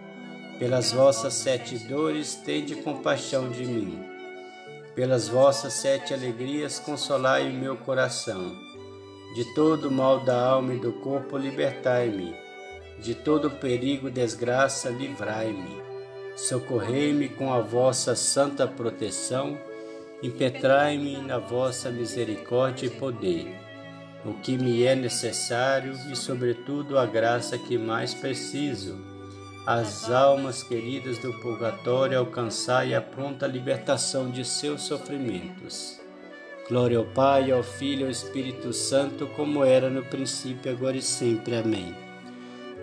Pelas 0.59 0.93
vossas 0.93 1.33
sete 1.33 1.79
dores, 1.79 2.35
tende 2.35 2.75
compaixão 2.77 3.49
de 3.49 3.65
mim. 3.65 4.05
Pelas 4.95 5.29
vossas 5.29 5.73
sete 5.73 6.13
alegrias, 6.13 6.79
consolai 6.79 7.49
o 7.49 7.55
meu 7.55 7.75
coração. 7.79 8.55
De 9.35 9.55
todo 9.55 9.91
mal 9.91 10.21
da 10.21 10.39
alma 10.39 10.75
e 10.75 10.79
do 10.79 10.93
corpo, 10.93 11.39
libertai-me. 11.39 12.37
De 13.01 13.15
todo 13.15 13.51
perigo 13.51 14.09
e 14.09 14.13
desgraça, 14.13 14.91
livrai-me. 14.91 15.83
Socorrei-me 16.37 17.31
com 17.31 17.51
a 17.51 17.61
vossa 17.61 18.15
santa 18.15 18.67
proteção. 18.67 19.57
Impetrai-me 20.23 21.17
na 21.17 21.39
vossa 21.39 21.91
misericórdia 21.91 22.89
e 22.89 22.91
poder 22.91 23.68
o 24.25 24.35
que 24.35 24.57
me 24.59 24.83
é 24.83 24.95
necessário 24.95 25.93
e, 26.11 26.17
sobretudo, 26.17 26.99
a 26.99 27.07
graça 27.07 27.57
que 27.57 27.79
mais 27.79 28.15
preciso. 28.15 28.99
As 29.67 30.11
almas 30.11 30.63
queridas 30.63 31.19
do 31.19 31.33
purgatório 31.41 32.19
alcançai 32.19 32.95
a 32.95 33.01
pronta 33.01 33.47
libertação 33.47 34.31
de 34.31 34.45
seus 34.45 34.83
sofrimentos. 34.83 36.01
Glória 36.69 36.99
ao 36.99 37.05
Pai, 37.05 37.51
ao 37.51 37.63
Filho 37.63 38.03
e 38.03 38.05
ao 38.05 38.11
Espírito 38.11 38.73
Santo, 38.73 39.27
como 39.29 39.65
era 39.65 39.89
no 39.89 40.03
princípio, 40.05 40.71
agora 40.71 40.97
e 40.97 41.03
sempre. 41.03 41.57
Amém. 41.57 41.95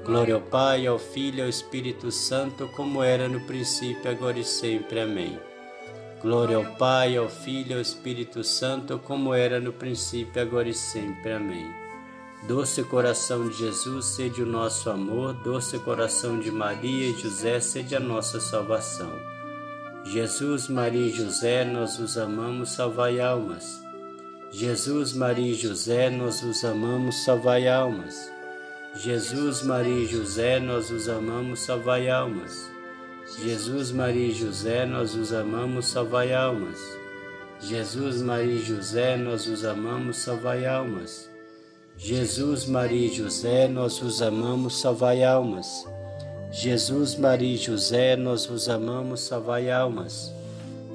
Glória 0.04 0.36
ao 0.36 0.42
Pai, 0.42 0.86
ao 0.86 1.00
Filho 1.00 1.40
e 1.40 1.42
ao 1.42 1.50
Espírito 1.50 2.12
Santo, 2.12 2.68
como 2.76 3.02
era 3.02 3.28
no 3.28 3.42
princípio, 3.42 4.10
agora 4.10 4.38
e 4.38 4.44
sempre. 4.44 5.00
Amém. 5.00 5.40
Glória 6.26 6.58
ao 6.58 6.66
Pai, 6.66 7.16
ao 7.16 7.30
Filho 7.30 7.74
e 7.74 7.74
ao 7.76 7.80
Espírito 7.80 8.44
Santo, 8.44 8.98
como 8.98 9.32
era 9.32 9.60
no 9.60 9.72
princípio, 9.72 10.42
agora 10.42 10.68
e 10.68 10.74
sempre. 10.74 11.34
Amém. 11.34 11.70
Doce 12.48 12.84
coração 12.84 13.48
de 13.48 13.56
Jesus, 13.56 14.08
sede 14.08 14.42
o 14.42 14.46
nosso 14.48 14.90
amor, 14.90 15.34
doce 15.34 15.78
coração 15.78 16.40
de 16.40 16.50
Maria 16.50 17.12
e 17.12 17.14
José, 17.14 17.60
sede 17.60 17.96
a 17.96 18.00
nossa 18.00 18.40
salvação. 18.40 19.12
Jesus, 20.04 20.68
Maria 20.68 21.06
e 21.06 21.12
José, 21.12 21.64
nós 21.64 22.00
os 22.00 22.18
amamos, 22.18 22.70
salvai 22.70 23.20
almas. 23.20 23.84
Jesus, 24.50 25.14
Maria 25.14 25.52
e 25.52 25.54
José, 25.54 26.10
nós 26.10 26.42
os 26.42 26.66
amamos, 26.66 27.24
salvai 27.24 27.68
almas. 27.68 28.32
Jesus, 28.96 29.62
Maria 29.62 30.04
e 30.04 30.08
José, 30.08 30.60
nós 30.60 30.90
os 30.90 31.08
amamos, 31.08 31.60
salvai 31.60 32.10
almas. 32.10 32.75
Jesus, 33.34 33.92
Maria 33.92 34.28
e 34.28 34.32
José, 34.32 34.86
nós 34.86 35.16
os 35.16 35.34
amamos, 35.34 35.88
salvai 35.88 36.34
almas. 36.34 36.80
Jesus, 37.60 38.22
Maria 38.22 38.54
e 38.54 38.64
José, 38.64 39.18
nós 39.18 39.48
os 39.48 39.66
amamos, 39.66 40.18
salvai 40.18 40.66
almas. 40.66 41.30
Jesus, 41.98 42.66
Maria 42.66 43.08
e 43.08 43.14
José, 43.14 43.68
nós 43.68 44.02
os 44.02 44.22
amamos, 44.22 44.80
salvai 44.80 45.24
almas. 45.24 45.86
Jesus, 46.52 47.16
Maria 47.16 47.56
e 47.56 47.58
José, 47.58 48.16
nós 48.16 48.46
vos 48.46 48.70
amamos, 48.70 49.20
salvai 49.20 49.70
almas. 49.70 50.32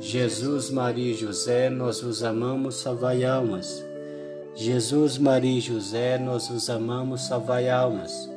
Jesus, 0.00 0.70
Maria 0.70 1.12
e 1.12 1.14
José, 1.14 1.68
nós 1.68 2.00
vos 2.00 2.22
amamos, 2.22 2.76
salvai 2.76 3.24
almas. 3.24 3.84
Jesus, 4.54 5.18
Maria 5.18 5.58
e 5.58 5.60
José, 5.60 6.16
nós 6.16 6.48
vos 6.48 6.70
amamos, 6.70 7.22
salvai 7.22 7.68
almas. 7.68 8.29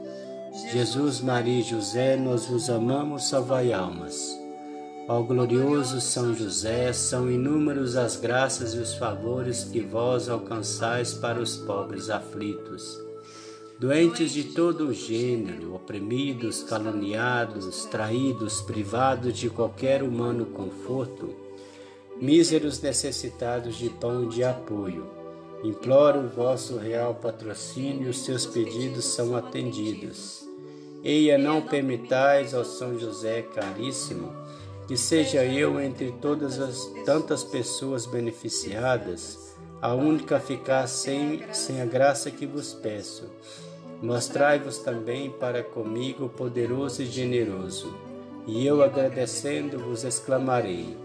Jesus, 0.53 1.19
Maria 1.19 1.62
e 1.62 1.63
José, 1.63 2.15
nós 2.15 2.45
vos 2.45 2.69
amamos, 2.69 3.27
salvai 3.27 3.74
almas. 3.74 4.39
Ó 5.07 5.24
glorioso 5.24 6.00
São 6.00 6.36
José, 6.36 6.93
são 6.93 7.29
inúmeros 7.29 7.95
as 7.95 8.15
graças 8.15 8.75
e 8.75 8.77
os 8.77 8.93
favores 8.93 9.63
que 9.63 9.81
vós 9.81 10.29
alcançais 10.29 11.12
para 11.12 11.41
os 11.41 11.57
pobres 11.57 12.12
aflitos. 12.12 13.00
Doentes 13.79 14.31
de 14.31 14.43
todo 14.43 14.89
o 14.89 14.93
gênero, 14.93 15.74
oprimidos, 15.74 16.62
caluniados, 16.62 17.86
traídos, 17.86 18.62
privados 18.62 19.36
de 19.36 19.50
qualquer 19.50 20.03
humano 20.03 20.45
conforto, 20.45 21.33
míseros 22.22 22.79
necessitados 22.79 23.75
de 23.75 23.89
pão 23.89 24.25
e 24.25 24.27
de 24.27 24.43
apoio. 24.43 25.22
Imploro 25.63 26.20
o 26.20 26.29
vosso 26.29 26.77
real 26.77 27.15
patrocínio, 27.15 28.10
os 28.10 28.25
seus 28.25 28.46
pedidos 28.46 29.05
são 29.05 29.36
atendidos. 29.36 30.48
Eia, 31.03 31.38
não 31.38 31.62
permitais 31.62 32.53
ao 32.53 32.65
São 32.65 33.00
José 33.00 33.41
caríssimo 33.41 34.43
que 34.88 34.98
seja 34.98 35.46
eu 35.46 35.79
entre 35.79 36.12
todas 36.12 36.60
as 36.60 36.86
tantas 37.05 37.43
pessoas 37.43 38.05
beneficiadas, 38.05 39.55
a 39.82 39.93
única 39.93 40.38
a 40.38 40.39
ficar 40.39 40.88
sem, 40.88 41.41
sem 41.53 41.82
a 41.82 41.86
graça 41.86 42.29
que 42.29 42.46
vos 42.46 42.74
peço. 42.74 43.29
Mostrai-vos 44.01 44.79
também 44.79 45.29
para 45.32 45.63
comigo 45.63 46.27
poderoso 46.27 47.01
e 47.01 47.05
generoso, 47.05 47.96
e 48.46 48.65
eu 48.65 48.84
agradecendo 48.84 49.79
vos 49.79 50.03
exclamarei: 50.03 50.98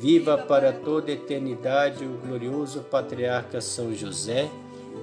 Viva 0.00 0.38
para 0.38 0.72
toda 0.72 1.10
eternidade 1.10 2.04
o 2.04 2.18
glorioso 2.18 2.80
patriarca 2.82 3.60
São 3.60 3.94
José! 3.94 4.48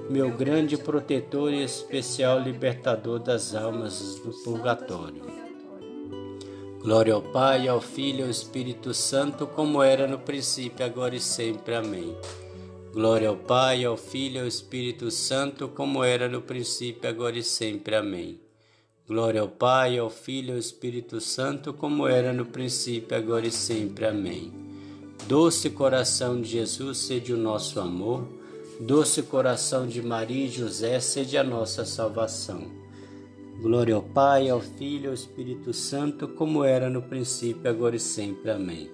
meu 0.10 0.30
grande 0.30 0.78
protetor 0.78 1.52
e 1.52 1.64
especial 1.64 2.40
libertador 2.40 3.20
das 3.20 3.56
almas 3.56 4.20
do 4.20 4.32
purgatório. 4.44 5.24
Glória 6.80 7.16
ao 7.16 7.22
Pai, 7.22 7.68
ao 7.68 7.82
Filho 7.82 8.20
e 8.20 8.24
ao 8.24 8.30
Espírito 8.30 8.94
Santo, 8.94 9.48
como 9.48 9.82
era 9.82 10.08
no 10.08 10.20
princípio, 10.20 10.86
agora 10.86 11.16
e 11.16 11.20
sempre. 11.20 11.74
Amém. 11.74 12.16
Glória 12.94 13.30
ao 13.30 13.36
Pai, 13.36 13.84
ao 13.84 13.98
Filho 13.98 14.38
e 14.38 14.42
ao 14.42 14.48
Espírito 14.48 15.10
Santo, 15.10 15.68
como 15.68 16.04
era 16.04 16.30
no 16.30 16.42
princípio, 16.42 17.10
agora 17.10 17.38
e 17.38 17.44
sempre. 17.44 17.96
Amém. 17.96 18.40
Glória 19.08 19.42
ao 19.42 19.50
Pai, 19.50 19.98
ao 19.98 20.10
Filho 20.12 20.50
e 20.50 20.54
ao 20.54 20.60
Espírito 20.60 21.20
Santo, 21.20 21.74
como 21.74 22.08
era 22.08 22.32
no 22.32 22.46
princípio, 22.46 23.18
agora 23.18 23.48
e 23.48 23.52
sempre. 23.52 24.06
Amém. 24.06 24.65
Doce 25.28 25.72
coração 25.72 26.40
de 26.40 26.50
Jesus, 26.50 27.00
sede 27.00 27.34
o 27.34 27.38
nosso 27.38 27.80
amor. 27.80 28.28
Doce 28.80 29.24
coração 29.24 29.88
de 29.88 30.00
Maria 30.00 30.46
e 30.46 30.50
José, 30.50 31.00
sede 31.00 31.36
a 31.36 31.44
nossa 31.44 31.84
salvação. 31.84 32.62
Glória 33.60 33.96
ao 33.96 34.04
Pai, 34.04 34.50
ao 34.50 34.62
Filho 34.62 35.06
e 35.06 35.08
ao 35.08 35.14
Espírito 35.16 35.74
Santo, 35.74 36.28
como 36.28 36.64
era 36.64 36.92
no 36.92 37.02
princípio, 37.02 37.68
agora 37.68 37.96
e 37.96 38.00
sempre. 38.00 38.52
Amém. 38.52 38.88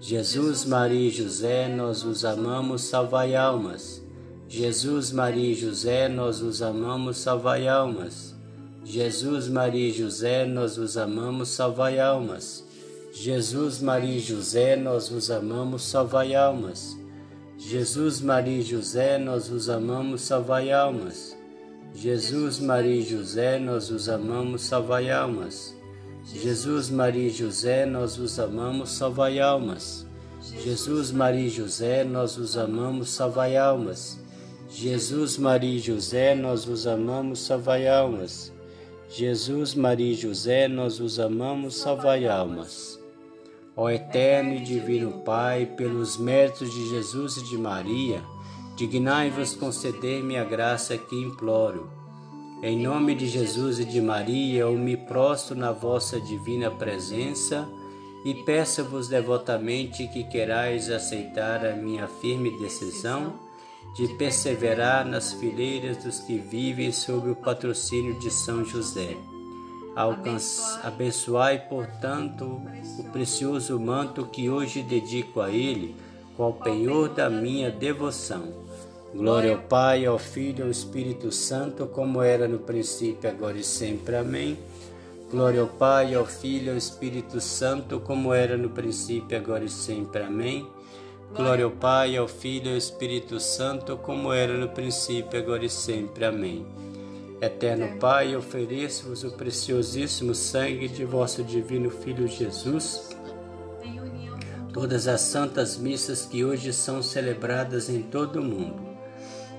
Jesus, 0.00 0.64
Maria 0.64 1.06
e 1.06 1.10
José, 1.10 1.68
nós 1.68 2.02
os 2.02 2.24
amamos, 2.24 2.82
salvai 2.82 3.36
almas. 3.36 4.02
Jesus, 4.48 5.12
Maria 5.12 5.52
e 5.52 5.54
José, 5.54 6.08
nós 6.08 6.42
os 6.42 6.62
amamos, 6.62 7.18
salvai 7.18 7.68
almas. 7.68 8.34
Jesus, 8.84 9.48
Maria 9.48 9.88
e 9.88 9.92
José, 9.92 10.44
nós 10.44 10.76
vos 10.76 10.96
amamos, 10.96 11.50
salvai 11.50 12.00
almas. 12.00 12.63
Jesus, 13.16 13.80
Maria 13.80 14.16
e 14.16 14.18
José, 14.18 14.74
nós 14.74 15.08
vos 15.08 15.30
amamos, 15.30 15.84
salvai 15.84 16.34
almas. 16.34 16.98
Jesus, 17.56 18.20
Maria 18.20 18.58
e 18.58 18.62
José, 18.62 19.18
nós 19.18 19.48
vos 19.48 19.70
amamos, 19.70 20.22
salvai 20.22 20.72
almas. 20.72 21.36
Jesus, 21.94 22.58
Maria 22.58 22.96
e 22.96 23.02
José, 23.04 23.60
nós 23.60 23.88
vos 23.88 24.08
amamos, 24.08 24.62
salvai 24.62 25.12
almas. 25.12 25.76
Jesus, 26.24 26.90
Maria 26.90 27.28
e 27.28 27.30
José, 27.30 27.86
nós 27.86 28.16
vos 28.16 28.36
amamos, 28.36 28.90
salvai 28.90 29.38
almas. 29.38 30.04
Jesus, 30.60 31.12
Maria 31.12 31.46
e 31.46 31.50
José, 31.50 32.04
nós 32.04 32.34
vos 32.34 32.56
amamos, 32.56 33.10
salvai 33.10 33.56
almas. 33.56 34.18
Jesus, 34.68 35.38
Maria 35.38 35.76
e 35.76 35.78
José, 35.78 36.34
nós 36.34 36.64
vos 36.64 36.84
amamos, 36.84 37.38
salvai 37.38 37.86
almas. 37.86 38.52
Jesus, 39.08 39.72
Maria 39.72 40.12
e 40.12 40.16
José, 40.16 40.66
nós 40.66 40.98
os 40.98 41.20
amamos, 41.20 41.76
salvai 41.76 42.26
almas. 42.26 42.93
Ó 43.76 43.90
eterno 43.90 44.54
e 44.54 44.60
divino 44.60 45.22
Pai, 45.24 45.66
pelos 45.66 46.16
méritos 46.16 46.72
de 46.72 46.88
Jesus 46.88 47.38
e 47.38 47.44
de 47.44 47.58
Maria, 47.58 48.22
dignai-vos 48.76 49.56
conceder-me 49.56 50.36
a 50.36 50.44
graça 50.44 50.96
que 50.96 51.16
imploro. 51.16 51.90
Em 52.62 52.80
nome 52.80 53.14
de 53.14 53.26
Jesus 53.26 53.80
e 53.80 53.84
de 53.84 54.00
Maria, 54.00 54.60
eu 54.60 54.78
me 54.78 54.96
prostro 54.96 55.56
na 55.56 55.72
vossa 55.72 56.20
divina 56.20 56.70
presença 56.70 57.68
e 58.24 58.32
peço-vos 58.32 59.08
devotamente 59.08 60.06
que 60.08 60.24
querais 60.24 60.88
aceitar 60.88 61.66
a 61.66 61.74
minha 61.74 62.06
firme 62.06 62.56
decisão 62.58 63.38
de 63.94 64.08
perseverar 64.16 65.04
nas 65.04 65.32
fileiras 65.34 66.02
dos 66.02 66.20
que 66.20 66.38
vivem 66.38 66.90
sob 66.90 67.28
o 67.28 67.36
patrocínio 67.36 68.18
de 68.18 68.30
São 68.30 68.64
José. 68.64 69.33
Alcance, 69.96 70.80
abençoai, 70.82 71.58
portanto, 71.68 72.60
o 72.98 73.04
precioso 73.12 73.78
manto 73.78 74.26
que 74.26 74.50
hoje 74.50 74.82
dedico 74.82 75.40
a 75.40 75.50
ele, 75.50 75.94
qual 76.36 76.52
penhor 76.52 77.10
da 77.10 77.30
minha 77.30 77.70
devoção. 77.70 78.64
Glória 79.14 79.52
ao 79.52 79.62
Pai, 79.62 80.04
ao 80.04 80.18
Filho 80.18 80.64
ao 80.64 80.70
Espírito 80.70 81.30
Santo, 81.30 81.86
como 81.86 82.20
era 82.20 82.48
no 82.48 82.58
princípio, 82.58 83.30
agora 83.30 83.56
e 83.56 83.62
sempre. 83.62 84.16
Amém. 84.16 84.58
Glória 85.30 85.60
ao 85.60 85.68
Pai, 85.68 86.12
ao 86.12 86.26
Filho 86.26 86.72
ao 86.72 86.76
Espírito 86.76 87.40
Santo, 87.40 88.00
como 88.00 88.34
era 88.34 88.56
no 88.56 88.70
princípio, 88.70 89.38
agora 89.38 89.64
e 89.64 89.68
sempre. 89.68 90.24
Amém. 90.24 90.66
Glória 91.32 91.64
ao 91.64 91.70
Pai, 91.70 92.16
ao 92.16 92.26
Filho 92.26 92.66
e 92.66 92.72
ao 92.72 92.76
Espírito 92.76 93.38
Santo, 93.38 93.96
como 93.96 94.32
era 94.32 94.54
no 94.54 94.68
princípio, 94.68 95.38
agora 95.38 95.64
e 95.64 95.70
sempre. 95.70 96.24
Amém. 96.24 96.66
Eterno 97.40 97.98
Pai, 97.98 98.36
ofereço-vos 98.36 99.24
o 99.24 99.32
preciosíssimo 99.32 100.34
sangue 100.34 100.88
de 100.88 101.04
vosso 101.04 101.42
divino 101.42 101.90
Filho 101.90 102.26
Jesus, 102.28 103.10
todas 104.72 105.08
as 105.08 105.20
santas 105.20 105.76
missas 105.76 106.24
que 106.24 106.44
hoje 106.44 106.72
são 106.72 107.02
celebradas 107.02 107.88
em 107.88 108.02
todo 108.02 108.40
o 108.40 108.44
mundo, 108.44 108.82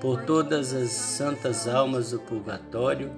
por 0.00 0.22
todas 0.22 0.72
as 0.72 0.90
santas 0.90 1.68
almas 1.68 2.10
do 2.10 2.18
purgatório, 2.18 3.10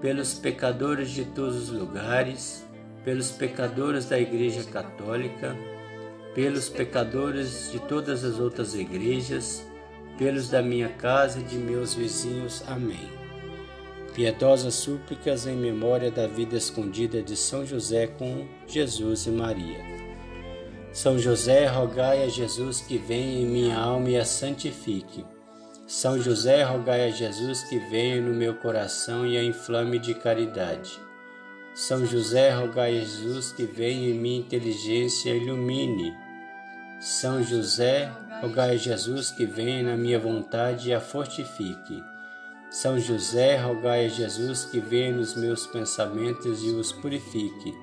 pelos 0.00 0.34
pecadores 0.34 1.10
de 1.10 1.24
todos 1.24 1.56
os 1.56 1.68
lugares, 1.70 2.64
pelos 3.04 3.30
pecadores 3.30 4.04
da 4.06 4.18
Igreja 4.18 4.62
Católica, 4.64 5.56
pelos 6.34 6.68
pecadores 6.68 7.70
de 7.72 7.80
todas 7.80 8.24
as 8.24 8.38
outras 8.38 8.74
igrejas, 8.74 9.64
pelos 10.18 10.48
da 10.48 10.62
minha 10.62 10.88
casa 10.88 11.40
e 11.40 11.42
de 11.42 11.56
meus 11.56 11.94
vizinhos. 11.94 12.62
Amém. 12.66 13.21
Piedosas 14.14 14.74
súplicas 14.74 15.46
em 15.46 15.56
memória 15.56 16.10
da 16.10 16.26
vida 16.26 16.54
escondida 16.54 17.22
de 17.22 17.34
São 17.34 17.64
José 17.64 18.06
com 18.06 18.46
Jesus 18.66 19.26
e 19.26 19.30
Maria. 19.30 19.80
São 20.92 21.18
José, 21.18 21.66
rogai 21.66 22.22
a 22.22 22.28
Jesus 22.28 22.82
que 22.82 22.98
venha 22.98 23.40
em 23.40 23.46
minha 23.46 23.78
alma 23.78 24.10
e 24.10 24.18
a 24.18 24.24
santifique. 24.26 25.24
São 25.86 26.20
José, 26.20 26.62
rogai 26.62 27.08
a 27.08 27.10
Jesus 27.10 27.62
que 27.62 27.78
venha 27.78 28.20
no 28.20 28.34
meu 28.34 28.54
coração 28.56 29.26
e 29.26 29.38
a 29.38 29.42
inflame 29.42 29.98
de 29.98 30.12
caridade. 30.12 31.00
São 31.74 32.04
José, 32.04 32.50
rogai 32.50 32.98
a 32.98 33.04
Jesus 33.04 33.52
que 33.52 33.64
venha 33.64 34.10
em 34.10 34.14
minha 34.14 34.40
inteligência 34.40 35.30
e 35.30 35.38
ilumine. 35.38 36.12
São 37.00 37.42
José, 37.42 38.12
rogai 38.42 38.72
a 38.72 38.76
Jesus 38.76 39.30
que 39.30 39.46
venha 39.46 39.82
na 39.82 39.96
minha 39.96 40.18
vontade 40.18 40.90
e 40.90 40.94
a 40.94 41.00
fortifique. 41.00 42.11
São 42.72 42.98
José, 42.98 43.58
rogai 43.58 44.06
a 44.06 44.08
Jesus 44.08 44.64
que 44.64 44.80
venha 44.80 45.12
nos 45.12 45.34
meus 45.34 45.66
pensamentos 45.66 46.64
e 46.64 46.70
os 46.70 46.90
purifique. 46.90 47.76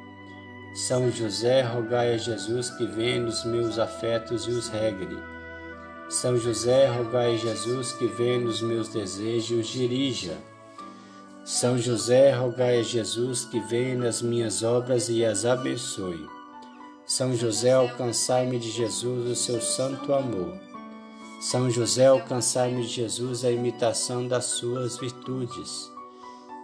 São 0.74 1.12
José, 1.12 1.62
rogai 1.62 2.16
a 2.16 2.18
Jesus 2.18 2.72
que 2.72 2.88
venha 2.88 3.22
nos 3.22 3.46
meus 3.46 3.78
afetos 3.78 4.48
e 4.48 4.50
os 4.50 4.68
regre. 4.68 5.16
São 6.10 6.36
José, 6.40 6.88
rogai 6.88 7.36
a 7.36 7.38
Jesus 7.38 7.92
que 7.94 8.08
venha 8.08 8.40
nos 8.40 8.64
meus 8.64 8.90
desejos 8.90 9.52
e 9.52 9.54
os 9.62 9.68
dirija. 9.68 10.36
São 11.46 11.78
José, 11.78 12.32
rogai 12.32 12.80
a 12.80 12.84
Jesus 12.84 13.46
que 13.46 13.60
venha 13.60 13.96
nas 13.96 14.24
minhas 14.24 14.64
obras 14.64 15.08
e 15.08 15.24
as 15.24 15.46
abençoe. 15.46 16.28
São 17.06 17.36
José, 17.36 17.74
alcançai-me 17.74 18.58
de 18.58 18.72
Jesus 18.72 19.28
o 19.28 19.36
seu 19.36 19.62
santo 19.62 20.12
amor. 20.14 20.69
São 21.40 21.70
José, 21.70 22.08
alcançai-me 22.08 22.82
de 22.82 22.90
Jesus 22.90 23.46
a 23.46 23.52
imitação 23.52 24.28
das 24.28 24.44
suas 24.44 24.98
virtudes. 24.98 25.90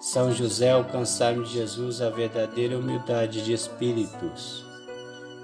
São 0.01 0.33
José, 0.33 0.71
alcançai-me 0.71 1.45
de 1.45 1.53
Jesus 1.53 2.01
a 2.01 2.09
verdadeira 2.09 2.77
humildade 2.77 3.41
de 3.41 3.53
espíritos. 3.53 4.65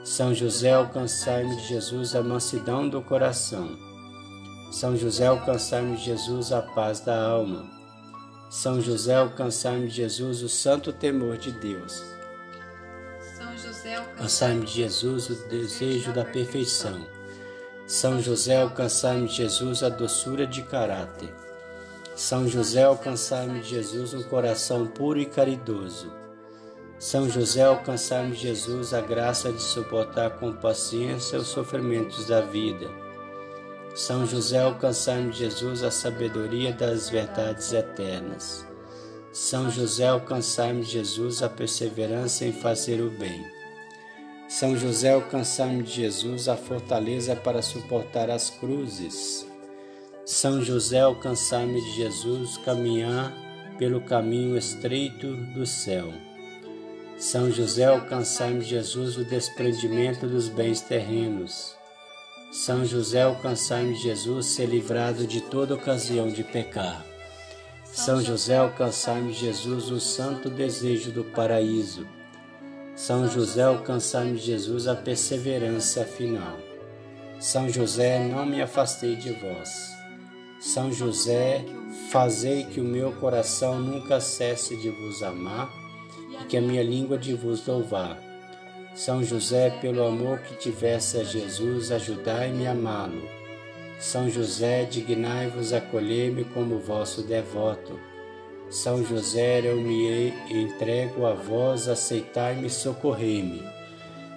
São 0.04 0.36
José, 0.36 0.74
alcançai-me 0.74 1.56
de 1.56 1.66
Jesus 1.70 2.14
a 2.14 2.22
mansidão 2.22 2.90
do 2.90 3.02
coração. 3.02 3.70
São 4.70 4.98
José, 4.98 5.28
alcançai-me 5.28 5.96
de 5.96 6.04
Jesus 6.04 6.52
a 6.52 6.62
paz 6.62 7.00
da 7.00 7.18
alma. 7.26 7.66
São 8.50 8.82
José, 8.82 9.16
alcançai-me 9.16 9.88
de 9.88 9.96
Jesus 9.96 10.44
o 10.44 10.50
santo 10.50 10.92
temor 10.92 11.38
de 11.38 11.54
Deus. 11.54 12.04
São 13.38 13.58
José, 13.58 13.96
alcançai-me 13.96 14.66
de 14.66 14.74
Jesus 14.74 15.30
o 15.30 15.48
desejo 15.48 16.12
da 16.12 16.26
perfeição. 16.26 17.21
São 17.86 18.22
José, 18.22 18.62
alcançai-me 18.62 19.28
Jesus 19.28 19.84
a 19.84 19.90
doçura 19.90 20.48
de 20.48 20.62
caráter. 20.62 21.34
São 22.16 22.48
José, 22.48 22.84
alcançai-me 22.84 23.64
Jesus 23.64 24.14
um 24.14 24.24
coração 24.24 24.88
puro 24.88 25.20
e 25.20 25.26
caridoso. 25.26 26.12
São 27.00 27.30
José, 27.30 27.64
alcançai-me 27.64 28.36
Jesus 28.36 28.94
a 28.94 29.02
graça 29.02 29.52
de 29.52 29.62
suportar 29.62 30.38
com 30.38 30.54
paciência 30.54 31.40
os 31.40 31.48
sofrimentos 31.48 32.28
da 32.28 32.42
vida. 32.42 32.90
São 33.96 34.26
José, 34.26 34.60
alcançai-me 34.60 35.34
Jesus 35.34 35.84
a 35.84 35.92
sabedoria 35.92 36.72
das 36.72 37.10
verdades 37.10 37.74
eternas. 37.74 38.66
São 39.34 39.70
José, 39.70 40.08
alcançai-me 40.08 40.84
Jesus 40.84 41.42
a 41.42 41.50
perseverança 41.50 42.46
em 42.46 42.54
fazer 42.54 43.02
o 43.02 43.10
bem. 43.10 43.61
São 44.52 44.76
José, 44.76 45.12
alcançai-me 45.12 45.86
Jesus 45.86 46.50
a 46.50 46.58
fortaleza 46.58 47.38
para 47.38 47.62
suportar 47.62 48.30
as 48.30 48.50
cruzes. 48.50 49.48
São 50.26 50.62
José, 50.62 51.00
alcançai-me 51.00 51.80
de 51.80 51.96
Jesus 51.96 52.58
caminhar 52.58 53.34
pelo 53.78 54.02
caminho 54.02 54.58
estreito 54.58 55.38
do 55.54 55.66
céu. 55.66 56.12
São 57.18 57.50
José, 57.50 57.86
alcançai-me 57.86 58.60
Jesus 58.60 59.16
o 59.16 59.24
desprendimento 59.24 60.28
dos 60.28 60.50
bens 60.50 60.82
terrenos. 60.82 61.74
São 62.52 62.84
José, 62.84 63.22
alcançai-me 63.22 63.96
Jesus, 63.96 64.48
ser 64.48 64.66
livrado 64.66 65.26
de 65.26 65.40
toda 65.40 65.76
ocasião 65.76 66.28
de 66.28 66.44
pecar. 66.44 67.06
São 67.86 68.22
José, 68.22 68.58
alcançai-me 68.58 69.32
Jesus, 69.32 69.90
o 69.90 70.00
santo 70.02 70.50
desejo 70.50 71.10
do 71.10 71.24
paraíso. 71.24 72.06
São 73.02 73.28
José, 73.28 73.64
alcançai-me 73.64 74.38
Jesus, 74.38 74.88
a 74.88 74.96
perseverança 74.96 76.06
final. 76.06 76.60
São 77.40 77.68
José, 77.68 78.20
não 78.20 78.46
me 78.46 78.62
afastei 78.62 79.16
de 79.16 79.32
vós. 79.32 79.92
São 80.60 80.94
José, 80.94 81.66
fazei 82.12 82.64
que 82.64 82.80
o 82.80 82.84
meu 82.84 83.12
coração 83.14 83.80
nunca 83.80 84.22
cesse 84.22 84.78
de 84.78 84.92
vos 84.92 85.24
amar. 85.24 85.68
e 86.40 86.46
que 86.46 86.56
a 86.56 86.62
minha 86.62 86.84
língua 86.84 87.18
de 87.18 87.34
vos 87.34 87.66
louvar. 87.66 88.22
São 88.94 89.24
José, 89.24 89.72
pelo 89.82 90.06
amor 90.06 90.38
que 90.42 90.56
tivesse 90.56 91.18
a 91.18 91.24
Jesus, 91.24 91.92
ajudai-me 91.92 92.68
a 92.68 92.72
amá-lo. 92.72 93.28
São 94.00 94.30
José, 94.30 94.86
dignai-vos 94.86 95.74
acolher-me 95.74 96.44
como 96.44 96.78
vosso 96.78 97.24
devoto. 97.24 98.11
São 98.72 99.04
José, 99.04 99.60
eu 99.66 99.76
me 99.76 100.34
entrego 100.50 101.26
a 101.26 101.34
vós, 101.34 101.90
aceitai-me 101.90 102.68
e 102.68 102.70
socorrei-me. 102.70 103.62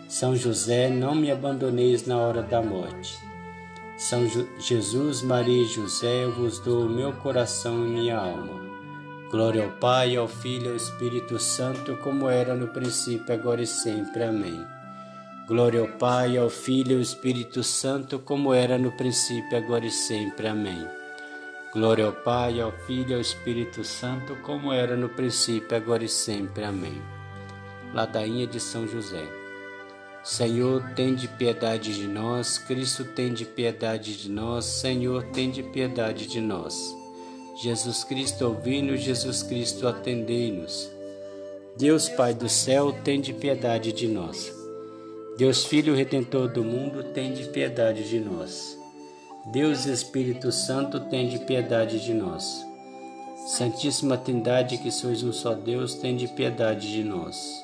São 0.08 0.34
José, 0.34 0.88
não 0.88 1.14
me 1.14 1.30
abandoneis 1.30 2.04
na 2.04 2.18
hora 2.18 2.42
da 2.42 2.60
morte. 2.60 3.16
São 3.96 4.26
Jesus, 4.58 5.22
Maria 5.22 5.62
e 5.62 5.66
José, 5.66 6.24
eu 6.24 6.32
vos 6.32 6.58
dou 6.58 6.86
o 6.86 6.90
meu 6.90 7.12
coração 7.12 7.86
e 7.86 7.88
minha 7.88 8.18
alma. 8.18 8.60
Glória 9.30 9.62
ao 9.62 9.70
Pai, 9.70 10.16
ao 10.16 10.26
Filho 10.26 10.66
e 10.66 10.70
ao 10.70 10.76
Espírito 10.76 11.38
Santo, 11.38 11.96
como 11.98 12.28
era 12.28 12.56
no 12.56 12.66
princípio, 12.66 13.32
agora 13.32 13.62
e 13.62 13.66
sempre. 13.68 14.24
Amém. 14.24 14.66
Glória 15.46 15.80
ao 15.80 15.86
Pai, 15.86 16.36
ao 16.36 16.50
Filho 16.50 16.90
e 16.90 16.94
ao 16.96 17.00
Espírito 17.00 17.62
Santo, 17.62 18.18
como 18.18 18.52
era 18.52 18.78
no 18.78 18.90
princípio, 18.90 19.56
agora 19.56 19.86
e 19.86 19.92
sempre. 19.92 20.48
Amém. 20.48 21.03
Glória 21.74 22.06
ao 22.06 22.12
Pai, 22.12 22.60
ao 22.60 22.70
Filho 22.70 23.10
e 23.10 23.14
ao 23.14 23.20
Espírito 23.20 23.82
Santo, 23.82 24.36
como 24.36 24.72
era 24.72 24.96
no 24.96 25.08
princípio, 25.08 25.76
agora 25.76 26.04
e 26.04 26.08
sempre. 26.08 26.62
Amém. 26.62 27.02
Ladainha 27.92 28.46
de 28.46 28.60
São 28.60 28.86
José. 28.86 29.24
Senhor, 30.22 30.84
tem 30.94 31.16
de 31.16 31.26
piedade 31.26 31.92
de 31.92 32.06
nós. 32.06 32.58
Cristo, 32.58 33.02
tem 33.04 33.34
de 33.34 33.44
piedade 33.44 34.16
de 34.16 34.30
nós. 34.30 34.66
Senhor, 34.66 35.24
tem 35.24 35.50
de 35.50 35.64
piedade 35.64 36.28
de 36.28 36.40
nós. 36.40 36.94
Jesus 37.60 38.04
Cristo, 38.04 38.46
ouvi-nos. 38.46 39.00
Jesus 39.00 39.42
Cristo, 39.42 39.88
atendei-nos. 39.88 40.88
Deus 41.76 42.08
Pai 42.08 42.34
do 42.34 42.48
céu, 42.48 42.92
tem 43.02 43.20
de 43.20 43.32
piedade 43.32 43.92
de 43.92 44.06
nós. 44.06 44.54
Deus 45.36 45.64
Filho 45.64 45.96
Redentor 45.96 46.46
do 46.46 46.62
mundo, 46.62 47.02
tem 47.02 47.32
de 47.32 47.48
piedade 47.48 48.08
de 48.08 48.20
nós. 48.20 48.83
Deus 49.46 49.84
Espírito 49.84 50.50
Santo, 50.50 50.98
tem 50.98 51.28
de 51.28 51.38
piedade 51.38 52.02
de 52.02 52.14
nós. 52.14 52.64
Santíssima 53.46 54.16
Trindade, 54.16 54.78
que 54.78 54.90
sois 54.90 55.22
um 55.22 55.34
só 55.34 55.52
Deus, 55.52 55.94
tem 55.94 56.16
de 56.16 56.26
piedade 56.28 56.90
de 56.90 57.04
nós. 57.04 57.62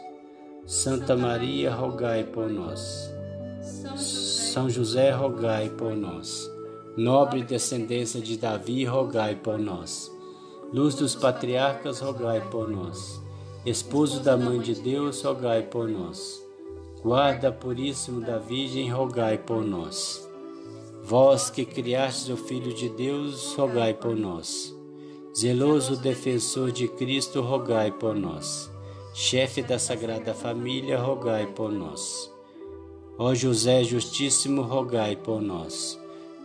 Santa 0.67 1.17
Maria, 1.17 1.75
rogai 1.75 2.23
por 2.23 2.51
nós. 2.51 3.11
São 3.97 4.69
José, 4.69 5.11
rogai 5.11 5.71
por 5.71 5.97
nós. 5.97 6.51
Nobre 6.99 7.43
descendência 7.43 8.21
de 8.21 8.37
Davi, 8.37 8.85
rogai 8.85 9.35
por 9.35 9.59
nós. 9.59 10.13
Luz 10.75 10.95
dos 10.95 11.15
patriarcas, 11.15 12.01
rogai 12.01 12.43
por 12.51 12.69
nós. 12.69 13.23
Esposo 13.65 14.21
da 14.21 14.37
Mãe 14.37 14.61
de 14.61 14.75
Deus, 14.75 15.23
rogai 15.23 15.63
por 15.63 15.89
nós. 15.89 16.45
Guarda 17.03 17.51
puríssimo 17.51 18.21
da 18.21 18.37
Virgem, 18.37 18.93
rogai 18.93 19.39
por 19.39 19.65
nós. 19.65 20.30
Vós 21.11 21.51
que 21.51 21.65
criastes 21.65 22.29
o 22.29 22.37
Filho 22.37 22.73
de 22.73 22.89
Deus, 22.89 23.55
rogai 23.55 23.93
por 23.93 24.15
nós. 24.15 24.73
Zeloso 25.37 25.97
defensor 25.97 26.71
de 26.71 26.87
Cristo, 26.87 27.41
rogai 27.41 27.91
por 27.91 28.15
nós 28.15 28.71
chefe 29.13 29.63
da 29.63 29.79
Sagrada 29.79 30.33
Família, 30.33 30.99
rogai 30.99 31.47
por 31.47 31.71
nós. 31.71 32.33
Ó 33.19 33.35
José 33.35 33.85
Justíssimo, 33.85 34.63
rogai 34.63 35.17
por 35.17 35.43
nós. 35.43 35.99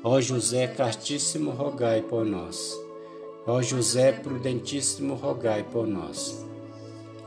Ó 0.03 0.19
José 0.19 0.67
Castíssimo, 0.67 1.51
rogai 1.51 2.01
por 2.01 2.25
nós. 2.25 2.77
Ó 3.47 3.61
José 3.61 4.11
Prudentíssimo, 4.11 5.15
rogai 5.15 5.63
por 5.63 5.87
nós. 5.87 6.45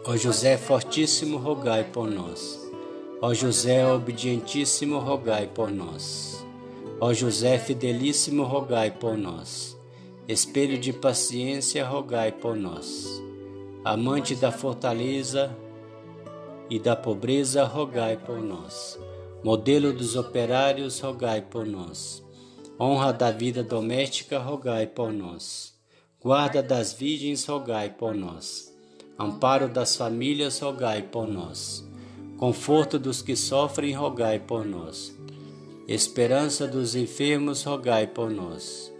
Ó 0.04 0.16
José 0.16 0.56
Fortíssimo, 0.56 1.38
rogai 1.38 1.84
por 1.84 2.08
nós. 2.10 2.60
Ó 3.20 3.32
José 3.32 3.86
Obedientíssimo, 3.86 4.98
rogai 4.98 5.46
por 5.46 5.70
nós. 5.70 6.44
Ó 7.00 7.12
José 7.12 7.58
Fidelíssimo, 7.58 8.44
rogai 8.44 8.90
por 8.90 9.16
nós. 9.16 9.78
Espelho 10.26 10.78
de 10.78 10.92
paciência, 10.92 11.86
rogai 11.86 12.32
por 12.32 12.56
nós 12.56 13.28
amante 13.88 14.34
da 14.34 14.52
fortaleza 14.52 15.56
e 16.68 16.78
da 16.78 16.94
pobreza, 16.94 17.64
rogai 17.64 18.18
por 18.18 18.38
nós. 18.38 18.98
Modelo 19.42 19.94
dos 19.94 20.14
operários, 20.14 21.00
rogai 21.00 21.40
por 21.40 21.64
nós. 21.64 22.22
Honra 22.78 23.12
da 23.12 23.30
vida 23.30 23.62
doméstica, 23.62 24.38
rogai 24.38 24.86
por 24.86 25.10
nós. 25.10 25.74
Guarda 26.20 26.62
das 26.62 26.92
virgens, 26.92 27.46
rogai 27.46 27.88
por 27.88 28.14
nós. 28.14 28.70
Amparo 29.18 29.68
das 29.68 29.96
famílias, 29.96 30.60
rogai 30.60 31.02
por 31.02 31.26
nós. 31.26 31.82
Conforto 32.36 32.98
dos 32.98 33.22
que 33.22 33.34
sofrem, 33.34 33.94
rogai 33.94 34.38
por 34.38 34.66
nós. 34.66 35.17
Esperança 35.88 36.68
dos 36.68 36.94
enfermos, 36.94 37.64
rogai 37.64 38.06
por 38.06 38.30
nós. 38.30 38.92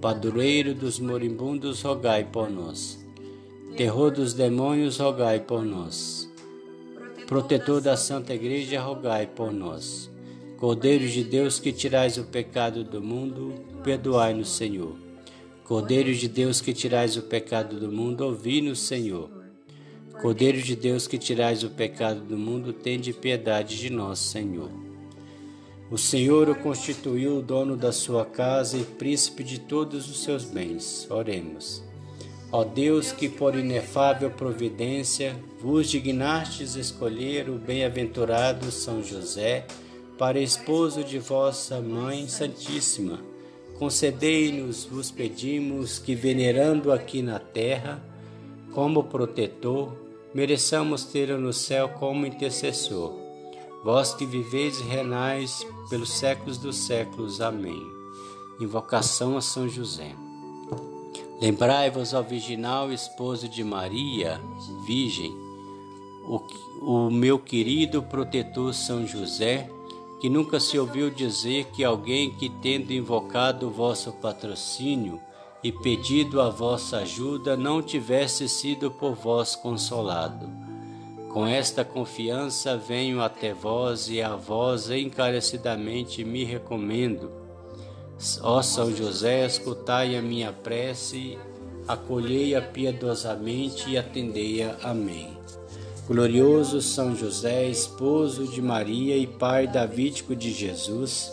Padroeiro 0.00 0.72
dos 0.72 0.98
moribundos, 0.98 1.82
rogai 1.82 2.24
por 2.24 2.48
nós 2.48 2.98
terror 3.78 4.10
dos 4.10 4.34
demônios, 4.34 4.98
rogai 4.98 5.38
por 5.38 5.64
nós. 5.64 6.28
Protetor 7.28 7.80
da 7.80 7.96
Santa 7.96 8.34
Igreja, 8.34 8.80
rogai 8.80 9.24
por 9.24 9.52
nós. 9.52 10.10
Cordeiro 10.56 11.06
de 11.06 11.22
Deus 11.22 11.60
que 11.60 11.72
tirais 11.72 12.18
o 12.18 12.24
pecado 12.24 12.82
do 12.82 13.00
mundo, 13.00 13.54
perdoai-nos, 13.84 14.48
Senhor. 14.48 14.96
Cordeiro 15.62 16.12
de 16.12 16.26
Deus 16.26 16.60
que 16.60 16.72
tirais 16.72 17.16
o 17.16 17.22
pecado 17.22 17.78
do 17.78 17.92
mundo, 17.92 18.24
ouvi-nos, 18.24 18.80
Senhor. 18.80 19.30
Cordeiro 20.20 20.60
de 20.60 20.74
Deus 20.74 21.06
que 21.06 21.16
tirais 21.16 21.62
o 21.62 21.70
pecado 21.70 22.18
do 22.22 22.36
mundo, 22.36 22.72
tende 22.72 23.12
piedade 23.12 23.78
de 23.78 23.90
nós, 23.90 24.18
Senhor. 24.18 24.87
O 25.90 25.96
Senhor 25.96 26.50
o 26.50 26.54
constituiu 26.54 27.38
o 27.38 27.42
dono 27.42 27.74
da 27.74 27.92
sua 27.92 28.26
casa 28.26 28.76
e 28.76 28.84
príncipe 28.84 29.42
de 29.42 29.58
todos 29.58 30.10
os 30.10 30.22
seus 30.22 30.44
bens. 30.44 31.06
Oremos. 31.10 31.82
Ó 32.52 32.62
Deus, 32.62 33.10
que 33.10 33.26
por 33.26 33.54
inefável 33.54 34.30
providência 34.30 35.34
vos 35.60 35.88
dignastes 35.88 36.76
escolher 36.76 37.48
o 37.48 37.54
bem-aventurado 37.54 38.70
São 38.70 39.02
José 39.02 39.66
para 40.18 40.38
esposo 40.38 41.02
de 41.02 41.18
vossa 41.18 41.80
Mãe 41.80 42.28
Santíssima, 42.28 43.20
concedei-nos, 43.78 44.84
vos 44.84 45.10
pedimos, 45.10 45.98
que 45.98 46.14
venerando 46.14 46.92
aqui 46.92 47.22
na 47.22 47.38
terra, 47.38 48.02
como 48.72 49.04
protetor, 49.04 49.96
mereçamos 50.34 51.04
tê-lo 51.04 51.38
no 51.38 51.52
céu 51.52 51.88
como 51.90 52.26
intercessor. 52.26 53.27
Vós 53.82 54.12
que 54.12 54.26
viveis 54.26 54.80
e 54.80 54.84
renais 54.84 55.66
pelos 55.88 56.10
séculos 56.10 56.58
dos 56.58 56.76
séculos. 56.76 57.40
Amém. 57.40 57.80
Invocação 58.60 59.36
a 59.36 59.40
São 59.40 59.68
José. 59.68 60.14
Lembrai-vos 61.40 62.12
ao 62.12 62.24
virginal 62.24 62.92
esposo 62.92 63.48
de 63.48 63.62
Maria, 63.62 64.40
Virgem, 64.84 65.32
o, 66.24 66.40
o 66.82 67.10
meu 67.10 67.38
querido 67.38 68.02
protetor 68.02 68.74
São 68.74 69.06
José, 69.06 69.70
que 70.20 70.28
nunca 70.28 70.58
se 70.58 70.76
ouviu 70.76 71.08
dizer 71.10 71.66
que 71.66 71.84
alguém 71.84 72.30
que, 72.34 72.48
tendo 72.48 72.92
invocado 72.92 73.68
o 73.68 73.70
vosso 73.70 74.10
patrocínio 74.14 75.20
e 75.62 75.70
pedido 75.70 76.40
a 76.40 76.50
vossa 76.50 76.98
ajuda, 76.98 77.56
não 77.56 77.80
tivesse 77.80 78.48
sido 78.48 78.90
por 78.90 79.14
vós 79.14 79.54
consolado. 79.54 80.67
Com 81.38 81.46
esta 81.46 81.84
confiança 81.84 82.76
venho 82.76 83.22
até 83.22 83.54
vós 83.54 84.08
e 84.08 84.20
a 84.20 84.34
vós 84.34 84.90
encarecidamente 84.90 86.24
me 86.24 86.42
recomendo 86.42 87.30
Ó 88.42 88.60
São 88.60 88.92
José, 88.92 89.46
escutai 89.46 90.16
a 90.16 90.20
minha 90.20 90.52
prece, 90.52 91.38
acolhei-a 91.86 92.60
piedosamente 92.60 93.88
e 93.88 93.96
atendei-a. 93.96 94.78
Amém. 94.82 95.28
Glorioso 96.08 96.82
São 96.82 97.14
José, 97.14 97.68
esposo 97.68 98.48
de 98.48 98.60
Maria 98.60 99.16
e 99.16 99.24
pai 99.24 99.68
davídico 99.68 100.34
de 100.34 100.50
Jesus, 100.50 101.32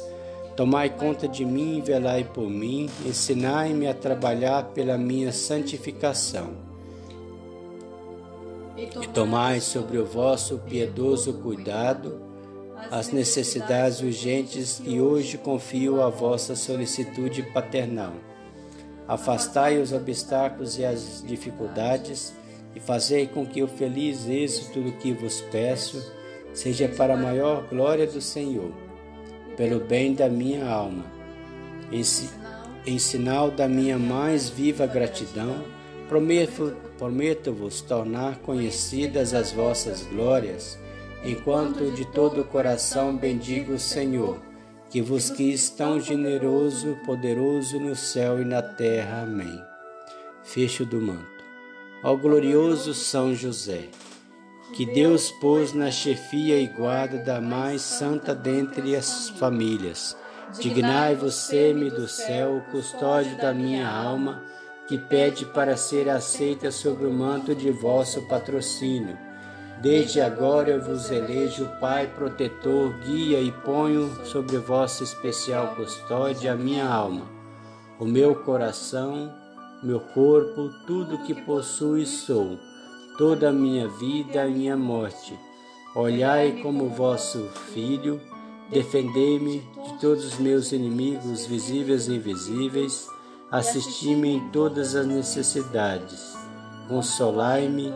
tomai 0.56 0.92
conta 0.92 1.28
de 1.28 1.44
mim 1.44 1.80
e 1.80 1.82
velai 1.82 2.24
por 2.24 2.48
mim, 2.48 2.88
ensinai-me 3.04 3.88
a 3.88 3.94
trabalhar 3.96 4.66
pela 4.66 5.00
minha 5.00 5.32
santificação. 5.32 6.65
E 8.78 9.08
tomai 9.08 9.62
sobre 9.62 9.98
o 9.98 10.06
vosso 10.06 10.58
piedoso 10.60 11.34
cuidado 11.36 12.22
as 12.92 13.12
necessidades 13.12 14.02
urgentes 14.02 14.82
e 14.86 15.00
hoje 15.00 15.38
confio 15.38 16.02
a 16.02 16.10
vossa 16.10 16.56
solicitude 16.56 17.42
paternal. 17.42 18.14
Afastai 19.08 19.80
os 19.80 19.94
obstáculos 19.94 20.78
e 20.78 20.86
as 20.86 21.24
dificuldades 21.26 22.34
e 22.76 22.80
fazei 22.80 23.28
com 23.28 23.46
que 23.46 23.64
o 23.64 23.68
feliz 23.68 24.28
êxito 24.28 24.82
do 24.82 24.92
que 24.94 25.14
vos 25.14 25.42
peço 25.52 26.14
seja 26.54 26.88
para 26.88 27.14
a 27.14 27.18
maior 27.18 27.68
glória 27.70 28.08
do 28.08 28.22
Senhor, 28.22 28.72
pelo 29.56 29.80
bem 29.80 30.14
da 30.14 30.28
minha 30.28 30.68
alma. 30.68 31.06
Em, 31.92 32.02
em 32.86 33.00
sinal 33.00 33.52
da 33.52 33.68
minha 33.68 33.98
mais 33.98 34.50
viva 34.50 34.86
gratidão, 34.88 35.64
Prometo-vos 36.08 37.82
tornar 37.82 38.38
conhecidas 38.40 39.34
as 39.34 39.52
vossas 39.52 40.04
glórias, 40.04 40.78
enquanto 41.24 41.92
de 41.92 42.06
todo 42.06 42.42
o 42.42 42.46
coração 42.46 43.16
bendigo 43.16 43.74
o 43.74 43.80
Senhor, 43.80 44.40
que 44.90 45.02
vos 45.02 45.30
quis 45.30 45.70
tão 45.70 46.00
generoso, 46.00 46.98
poderoso 47.06 47.80
no 47.80 47.96
céu 47.96 48.42
e 48.42 48.46
na 48.46 48.62
terra. 48.62 49.24
Amém. 49.24 49.62
Fecho 50.44 50.86
do 50.86 51.02
manto. 51.02 51.44
Ó 52.04 52.16
glorioso 52.16 52.94
São 52.94 53.34
José, 53.34 53.90
que 54.74 54.86
Deus 54.86 55.32
pôs 55.32 55.74
na 55.74 55.90
chefia 55.90 56.60
e 56.60 56.68
guarda 56.68 57.18
da 57.18 57.42
mais 57.42 57.82
santa 57.82 58.36
dentre 58.36 58.96
as 58.96 59.30
famílias, 59.30 60.16
dignai-vos 60.60 61.34
ser-me 61.34 61.90
do 61.90 62.08
céu, 62.08 62.64
custódio 62.72 63.36
da 63.38 63.54
minha 63.54 63.90
alma, 63.90 64.44
que 64.88 64.98
pede 64.98 65.46
para 65.46 65.76
ser 65.76 66.10
aceita 66.10 66.72
sob 66.72 67.06
o 67.06 67.12
manto 67.12 67.56
de 67.56 67.72
vosso 67.72 68.22
patrocínio. 68.28 69.18
Desde 69.82 70.22
agora 70.22 70.72
eu 70.72 70.82
vos 70.82 71.12
elejo 71.12 71.68
Pai 71.82 72.08
protetor, 72.08 72.94
guia 73.00 73.42
e 73.42 73.52
ponho 73.52 74.10
sobre 74.26 74.58
vossa 74.58 75.04
especial 75.04 75.76
custódia 75.76 76.54
a 76.54 76.56
minha 76.56 76.88
alma, 76.88 77.26
o 78.00 78.06
meu 78.06 78.36
coração, 78.36 79.34
meu 79.84 80.00
corpo, 80.00 80.70
tudo 80.88 81.24
que 81.24 81.34
possuo 81.34 81.98
e 81.98 82.06
sou, 82.06 82.58
toda 83.18 83.50
a 83.50 83.54
minha 83.54 83.88
vida 83.88 84.48
e 84.48 84.54
minha 84.54 84.78
morte. 84.78 85.38
Olhai 85.96 86.60
como 86.62 86.90
vosso 86.90 87.48
filho, 87.74 88.22
defendei-me 88.72 89.60
de 89.60 90.00
todos 90.00 90.26
os 90.26 90.40
meus 90.40 90.72
inimigos, 90.72 91.46
visíveis 91.46 92.08
e 92.08 92.16
invisíveis 92.16 93.15
assisti-me 93.56 94.36
em 94.36 94.50
todas 94.50 94.96
as 94.96 95.08
necessidades, 95.08 96.36
consolai-me 96.90 97.94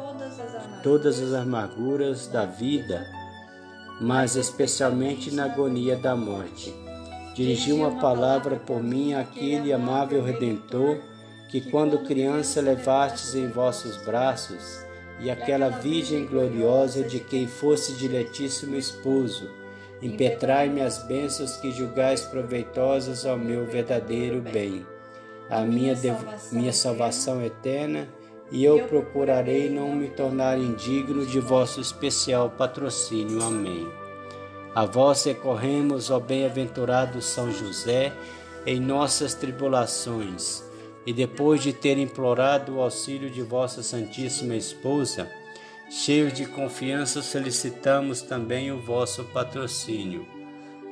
todas 0.82 1.20
as 1.20 1.34
amarguras 1.34 2.28
da 2.28 2.46
vida, 2.46 3.06
mas 4.00 4.38
especialmente 4.38 5.32
na 5.32 5.46
agonia 5.46 5.98
da 5.98 6.16
morte. 6.16 6.74
Dirigi 7.36 7.74
uma 7.74 8.00
palavra 8.00 8.56
por 8.56 8.82
mim 8.82 9.14
àquele 9.14 9.74
amável 9.74 10.24
Redentor 10.24 10.98
que, 11.50 11.60
quando 11.60 12.06
criança, 12.06 12.62
levastes 12.62 13.36
em 13.36 13.50
vossos 13.50 13.98
braços, 13.98 14.86
e 15.20 15.30
aquela 15.30 15.68
Virgem 15.68 16.26
gloriosa 16.26 17.04
de 17.04 17.20
quem 17.20 17.48
fosse 17.48 17.94
diletíssimo 17.96 18.78
esposo. 18.78 19.50
Impetrai-me 20.02 20.80
as 20.80 21.04
bênçãos 21.04 21.58
que 21.58 21.70
julgais 21.72 22.22
proveitosas 22.22 23.26
ao 23.26 23.38
meu 23.38 23.66
verdadeiro 23.66 24.42
bem 24.42 24.86
a 25.50 25.62
minha, 25.62 25.98
minha 26.52 26.74
salvação 26.74 27.44
eterna, 27.44 28.08
e 28.52 28.64
eu 28.64 28.88
procurarei 28.88 29.70
não 29.70 29.96
me 29.96 30.10
tornar 30.10 30.58
indigno 30.58 31.26
de 31.26 31.40
vosso 31.40 31.80
especial 31.80 32.50
patrocínio. 32.50 33.42
Amém. 33.44 33.88
A 34.74 34.86
vós 34.86 35.24
recorremos, 35.24 36.10
ó 36.10 36.20
bem-aventurado 36.20 37.22
São 37.22 37.52
José, 37.52 38.14
em 38.66 38.80
nossas 38.80 39.34
tribulações, 39.34 40.64
e 41.06 41.14
depois 41.14 41.62
de 41.62 41.74
ter 41.74 41.98
implorado 41.98 42.76
o 42.76 42.82
auxílio 42.82 43.30
de 43.30 43.42
vossa 43.42 43.82
Santíssima 43.82 44.56
Esposa, 44.56 45.30
cheios 45.90 46.34
de 46.34 46.46
confiança 46.46 47.22
solicitamos 47.22 48.22
também 48.22 48.72
o 48.72 48.80
vosso 48.80 49.24
patrocínio. 49.26 50.28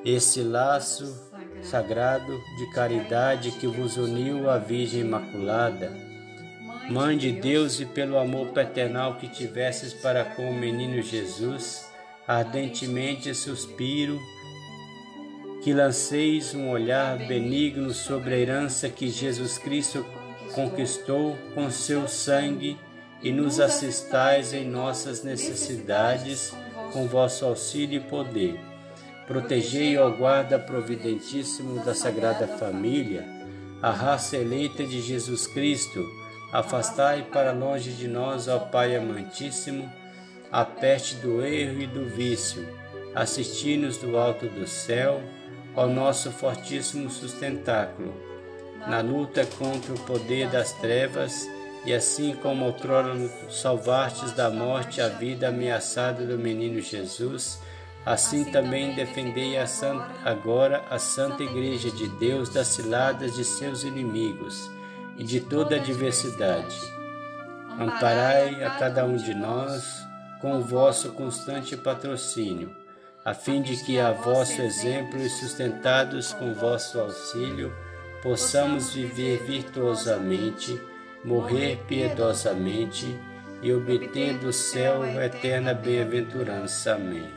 Esse 0.04 0.41
laço 0.41 1.27
sagrado 1.62 2.43
de 2.58 2.70
caridade 2.72 3.52
que 3.52 3.67
vos 3.67 3.98
uniu 3.98 4.50
à 4.50 4.58
Virgem 4.58 5.02
Imaculada. 5.02 5.91
Mãe 6.89 7.17
de 7.17 7.32
Deus, 7.32 7.80
e 7.80 7.86
pelo 7.86 8.17
amor 8.17 8.48
paternal 8.50 9.15
que 9.15 9.28
tivesses 9.28 9.93
para 9.93 10.24
com 10.24 10.50
o 10.50 10.54
menino 10.54 11.02
Jesus, 11.02 11.91
ardentemente 12.28 13.34
suspiro 13.36 14.20
que 15.62 15.74
lanceis 15.74 16.56
um 16.56 16.70
olhar 16.70 17.17
benigno 17.17 17.93
sobre 17.93 18.36
a 18.36 18.38
herança 18.38 18.88
que 18.89 19.10
Jesus 19.10 19.58
Cristo 19.58 20.06
conquistou 20.54 21.38
com 21.54 21.70
seu 21.70 22.08
sangue 22.08 22.78
e 23.22 23.32
nos 23.32 23.60
assistais 23.60 24.54
em 24.54 24.65
nossas 24.65 25.24
necessidades 25.24 26.54
com 26.93 27.08
vosso 27.08 27.43
auxílio 27.43 27.98
e 27.98 28.04
poder 28.04 28.77
Protegei, 29.28 29.98
ó 29.98 30.10
guarda 30.10 30.58
providentíssimo 30.58 31.84
da 31.84 31.94
Sagrada 31.94 32.48
Família, 32.48 33.28
a 33.82 33.92
raça 33.92 34.38
eleita 34.38 34.86
de 34.86 35.02
Jesus 35.02 35.46
Cristo. 35.46 36.10
Afastai 36.50 37.24
para 37.24 37.52
longe 37.52 37.92
de 37.92 38.08
nós, 38.08 38.48
ó 38.48 38.58
Pai 38.58 38.96
amantíssimo, 38.96 39.92
a 40.50 40.63
peste 40.63 41.16
do 41.16 41.46
erro 41.46 41.82
e 41.82 41.88
do 41.88 42.06
vício. 42.06 42.66
Assisti-nos 43.13 43.98
do 43.98 44.18
alto 44.18 44.48
do 44.48 44.66
céu, 44.66 45.22
ó 45.76 45.88
nosso 45.88 46.32
fortíssimo 46.32 47.10
sustentáculo, 47.10 48.13
na 48.88 49.02
luta 49.02 49.46
contra 49.58 49.94
o 49.94 50.00
poder 50.00 50.48
das 50.50 50.72
trevas, 50.72 51.50
e 51.86 51.94
assim 51.94 52.34
como 52.34 52.63
outrora 52.63 53.13
salvastes 53.50 54.32
da 54.32 54.50
morte 54.50 55.02
a 55.02 55.10
vida 55.10 55.50
ameaçada 55.50 56.26
do 56.26 56.38
menino 56.38 56.80
Jesus, 56.80 57.60
Assim 58.08 58.46
também 58.46 58.96
defendei 58.96 59.58
a 59.58 59.67
santa, 59.67 60.08
agora 60.24 60.86
a 60.89 60.98
Santa 60.98 61.43
Igreja 61.43 61.91
de 61.91 62.08
Deus 62.08 62.48
das 62.48 62.67
ciladas 62.67 63.36
de 63.36 63.43
seus 63.43 63.84
inimigos 63.84 64.72
e 65.17 65.26
de 65.26 65.41
toda 65.41 65.76
adversidade. 65.76 66.80
Amparai 67.78 68.63
a 68.63 68.70
cada 68.80 69.04
um 69.04 69.17
de 69.17 69.34
nós 69.34 70.08
com 70.39 70.58
o 70.58 70.62
vosso 70.62 71.12
constante 71.12 71.76
patrocínio, 71.76 72.74
a 73.26 73.34
fim 73.34 73.62
de 73.62 73.76
que, 73.84 74.00
a 74.00 74.13
vosso 74.13 74.62
exemplo 74.62 75.20
e 75.20 75.30
sustentados 75.30 76.32
com 76.32 76.54
vosso 76.54 77.02
auxílio, 77.02 77.76
possamos 78.24 78.93
viver 78.93 79.43
virtuosamente, 79.43 80.82
morrer 81.26 81.84
piedosamente 81.86 83.20
e 83.62 83.74
obter 83.74 84.38
do 84.38 84.54
céu 84.54 85.04
eterna 85.04 85.74
bem-aventurança. 85.74 86.96
Amém. 86.96 87.37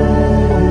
Nosso 0.00 0.69